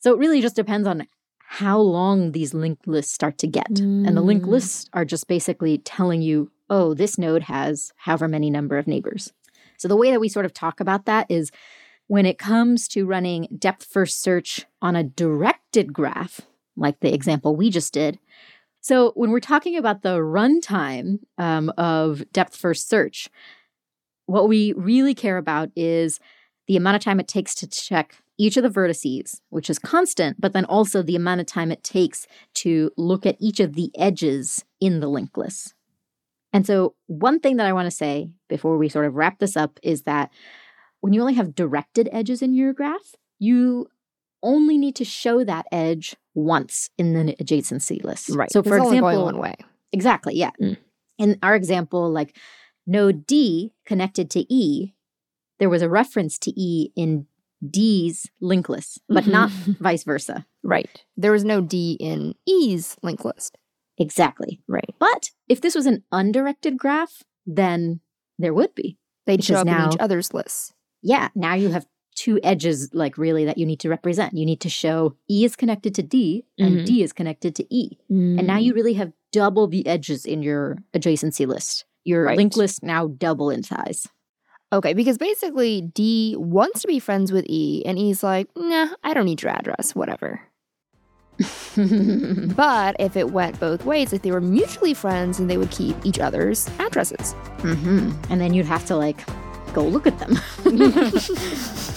So 0.00 0.12
it 0.12 0.18
really 0.18 0.40
just 0.40 0.56
depends 0.56 0.86
on 0.86 1.06
how 1.48 1.78
long 1.78 2.32
these 2.32 2.52
linked 2.54 2.86
lists 2.86 3.12
start 3.14 3.38
to 3.38 3.46
get. 3.46 3.78
And 3.78 4.16
the 4.16 4.20
linked 4.22 4.46
Mm. 4.46 4.50
lists 4.50 4.88
are 4.92 5.04
just 5.04 5.26
basically 5.28 5.78
telling 5.78 6.20
you, 6.22 6.50
oh, 6.68 6.92
this 6.94 7.16
node 7.18 7.44
has 7.44 7.92
however 7.96 8.26
many 8.28 8.50
number 8.50 8.76
of 8.78 8.86
neighbors. 8.86 9.32
So 9.78 9.88
the 9.88 9.96
way 9.96 10.10
that 10.10 10.20
we 10.20 10.28
sort 10.28 10.44
of 10.46 10.52
talk 10.52 10.80
about 10.80 11.04
that 11.06 11.26
is 11.30 11.50
when 12.08 12.26
it 12.26 12.38
comes 12.38 12.88
to 12.88 13.06
running 13.06 13.46
depth 13.58 13.84
first 13.84 14.20
search 14.22 14.66
on 14.82 14.96
a 14.96 15.04
directed 15.04 15.92
graph, 15.92 16.40
like 16.76 17.00
the 17.00 17.12
example 17.12 17.56
we 17.56 17.70
just 17.70 17.92
did. 17.92 18.18
So 18.80 19.12
when 19.16 19.30
we're 19.30 19.40
talking 19.40 19.76
about 19.76 20.02
the 20.02 20.18
runtime 20.18 21.18
um, 21.38 21.72
of 21.76 22.24
depth 22.32 22.56
first 22.56 22.88
search, 22.88 23.28
what 24.26 24.48
we 24.48 24.72
really 24.76 25.14
care 25.14 25.38
about 25.38 25.70
is 25.74 26.20
the 26.66 26.76
amount 26.76 26.96
of 26.96 27.02
time 27.02 27.20
it 27.20 27.28
takes 27.28 27.54
to 27.56 27.66
check 27.66 28.16
each 28.38 28.56
of 28.56 28.62
the 28.62 28.68
vertices, 28.68 29.40
which 29.48 29.70
is 29.70 29.78
constant, 29.78 30.40
but 30.40 30.52
then 30.52 30.64
also 30.66 31.02
the 31.02 31.16
amount 31.16 31.40
of 31.40 31.46
time 31.46 31.72
it 31.72 31.82
takes 31.82 32.26
to 32.54 32.90
look 32.96 33.24
at 33.24 33.36
each 33.40 33.60
of 33.60 33.74
the 33.74 33.90
edges 33.98 34.64
in 34.80 35.00
the 35.00 35.08
linked 35.08 35.38
list. 35.38 35.74
And 36.52 36.66
so, 36.66 36.94
one 37.06 37.40
thing 37.40 37.56
that 37.56 37.66
I 37.66 37.72
want 37.72 37.86
to 37.86 37.90
say 37.90 38.30
before 38.48 38.78
we 38.78 38.88
sort 38.88 39.06
of 39.06 39.14
wrap 39.14 39.38
this 39.38 39.56
up 39.56 39.78
is 39.82 40.02
that 40.02 40.30
when 41.00 41.12
you 41.12 41.20
only 41.20 41.34
have 41.34 41.54
directed 41.54 42.08
edges 42.12 42.40
in 42.40 42.54
your 42.54 42.72
graph, 42.72 43.14
you 43.38 43.88
only 44.46 44.78
need 44.78 44.96
to 44.96 45.04
show 45.04 45.44
that 45.44 45.66
edge 45.72 46.16
once 46.34 46.88
in 46.96 47.12
the 47.14 47.34
adjacency 47.36 48.02
list. 48.02 48.30
right. 48.30 48.50
So, 48.50 48.60
It's 48.60 48.68
for 48.68 48.78
only 48.78 48.98
example, 48.98 49.24
one 49.24 49.38
way. 49.38 49.56
Exactly, 49.92 50.34
yeah. 50.36 50.50
Mm. 50.60 50.76
In 51.18 51.38
our 51.42 51.54
example, 51.54 52.10
like 52.10 52.36
node 52.86 53.26
D 53.26 53.72
connected 53.84 54.30
to 54.30 54.40
E, 54.52 54.94
there 55.58 55.68
was 55.70 55.82
a 55.82 55.88
reference 55.88 56.38
to 56.40 56.50
E 56.60 56.92
in 56.96 57.26
D's 57.68 58.30
link 58.40 58.68
list, 58.68 59.00
but 59.08 59.24
Mhm. 59.24 59.32
not 59.32 59.50
vice 59.80 60.04
versa. 60.04 60.46
Right. 60.62 61.04
There 61.16 61.32
was 61.32 61.44
no 61.44 61.60
D 61.60 61.96
in 62.00 62.34
E's 62.46 62.96
link 63.02 63.24
list. 63.24 63.56
Exactly. 63.98 64.60
Right. 64.68 64.94
But 64.98 65.30
if 65.48 65.60
this 65.62 65.74
was 65.74 65.86
an 65.86 66.04
undirected 66.12 66.76
graph, 66.78 67.22
then 67.46 68.00
there 68.38 68.52
would 68.54 68.74
be. 68.74 68.98
They'd 69.24 69.42
show 69.42 69.56
up 69.56 69.66
in 69.66 69.92
each 69.92 69.98
other's 69.98 70.34
lists. 70.34 70.72
Yeah, 71.02 71.28
now 71.34 71.54
you 71.54 71.70
have 71.70 71.86
two 72.16 72.40
edges, 72.42 72.90
like 72.92 73.16
really, 73.18 73.44
that 73.44 73.58
you 73.58 73.66
need 73.66 73.78
to 73.80 73.88
represent. 73.88 74.34
You 74.34 74.44
need 74.44 74.60
to 74.62 74.68
show 74.68 75.14
E 75.30 75.44
is 75.44 75.54
connected 75.54 75.94
to 75.94 76.02
D 76.02 76.44
and 76.58 76.78
Mhm. 76.78 76.84
D 76.84 77.02
is 77.02 77.12
connected 77.12 77.54
to 77.56 77.64
E. 77.74 77.96
And 78.08 78.40
Mm. 78.40 78.44
now 78.46 78.58
you 78.58 78.74
really 78.74 78.94
have 78.94 79.12
double 79.32 79.66
the 79.68 79.86
edges 79.86 80.24
in 80.26 80.42
your 80.42 80.78
adjacency 80.94 81.46
list. 81.46 81.84
Your 82.04 82.24
Right. 82.24 82.36
link 82.36 82.56
list 82.56 82.82
now 82.82 83.06
double 83.08 83.50
in 83.50 83.62
size. 83.62 84.08
Okay, 84.72 84.94
because 84.94 85.16
basically 85.18 85.82
D 85.94 86.34
wants 86.38 86.80
to 86.82 86.88
be 86.88 86.98
friends 86.98 87.30
with 87.32 87.44
E, 87.48 87.82
and 87.86 87.98
E's 87.98 88.22
like, 88.22 88.48
nah, 88.56 88.88
I 89.04 89.14
don't 89.14 89.26
need 89.26 89.42
your 89.42 89.52
address, 89.52 89.94
whatever. 89.94 90.40
But 92.56 92.96
if 92.98 93.16
it 93.16 93.30
went 93.32 93.60
both 93.60 93.84
ways, 93.84 94.12
if 94.14 94.22
they 94.22 94.30
were 94.30 94.40
mutually 94.40 94.94
friends, 94.94 95.36
then 95.36 95.46
they 95.46 95.58
would 95.58 95.70
keep 95.70 95.94
each 96.04 96.18
other's 96.18 96.68
addresses. 96.78 97.34
hmm 97.60 98.12
And 98.30 98.40
then 98.40 98.54
you'd 98.54 98.64
have 98.66 98.86
to 98.86 98.96
like 98.96 99.20
go 99.74 99.84
look 99.86 100.06
at 100.06 100.18
them. 100.18 100.38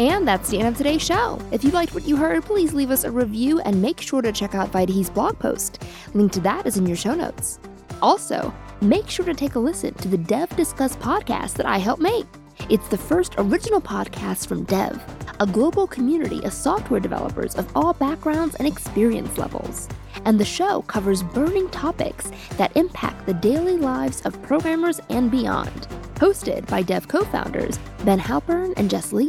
And 0.00 0.26
that's 0.26 0.48
the 0.48 0.58
end 0.58 0.68
of 0.68 0.78
today's 0.78 1.02
show. 1.02 1.38
If 1.52 1.62
you 1.62 1.72
liked 1.72 1.92
what 1.92 2.08
you 2.08 2.16
heard, 2.16 2.42
please 2.42 2.72
leave 2.72 2.90
us 2.90 3.04
a 3.04 3.10
review 3.10 3.60
and 3.60 3.82
make 3.82 4.00
sure 4.00 4.22
to 4.22 4.32
check 4.32 4.54
out 4.54 4.72
Vaidehi's 4.72 5.10
blog 5.10 5.38
post. 5.38 5.82
Link 6.14 6.32
to 6.32 6.40
that 6.40 6.66
is 6.66 6.78
in 6.78 6.86
your 6.86 6.96
show 6.96 7.14
notes. 7.14 7.60
Also, 8.00 8.50
make 8.80 9.10
sure 9.10 9.26
to 9.26 9.34
take 9.34 9.56
a 9.56 9.58
listen 9.58 9.92
to 9.92 10.08
the 10.08 10.16
Dev 10.16 10.48
Discuss 10.56 10.96
podcast 10.96 11.52
that 11.56 11.66
I 11.66 11.76
helped 11.76 12.00
make. 12.00 12.24
It's 12.70 12.88
the 12.88 12.96
first 12.96 13.34
original 13.36 13.78
podcast 13.78 14.46
from 14.46 14.64
Dev, 14.64 15.04
a 15.38 15.46
global 15.46 15.86
community 15.86 16.42
of 16.44 16.54
software 16.54 17.00
developers 17.00 17.54
of 17.56 17.70
all 17.76 17.92
backgrounds 17.92 18.54
and 18.54 18.66
experience 18.66 19.36
levels. 19.36 19.86
And 20.24 20.40
the 20.40 20.46
show 20.46 20.80
covers 20.80 21.22
burning 21.22 21.68
topics 21.68 22.32
that 22.56 22.74
impact 22.74 23.26
the 23.26 23.34
daily 23.34 23.76
lives 23.76 24.22
of 24.22 24.40
programmers 24.40 24.98
and 25.10 25.30
beyond. 25.30 25.88
Hosted 26.14 26.66
by 26.68 26.80
Dev 26.80 27.06
co 27.06 27.22
founders 27.24 27.78
Ben 28.06 28.18
Halpern 28.18 28.72
and 28.78 28.88
Jess 28.88 29.12
Lee. 29.12 29.28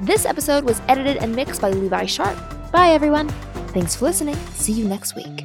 This 0.00 0.24
episode 0.24 0.64
was 0.64 0.80
edited 0.88 1.18
and 1.18 1.36
mixed 1.36 1.60
by 1.60 1.70
Levi 1.70 2.06
Sharp. 2.06 2.38
Bye, 2.72 2.88
everyone. 2.92 3.28
Thanks 3.74 3.96
for 3.96 4.06
listening. 4.06 4.36
See 4.54 4.72
you 4.72 4.88
next 4.88 5.14
week. 5.14 5.44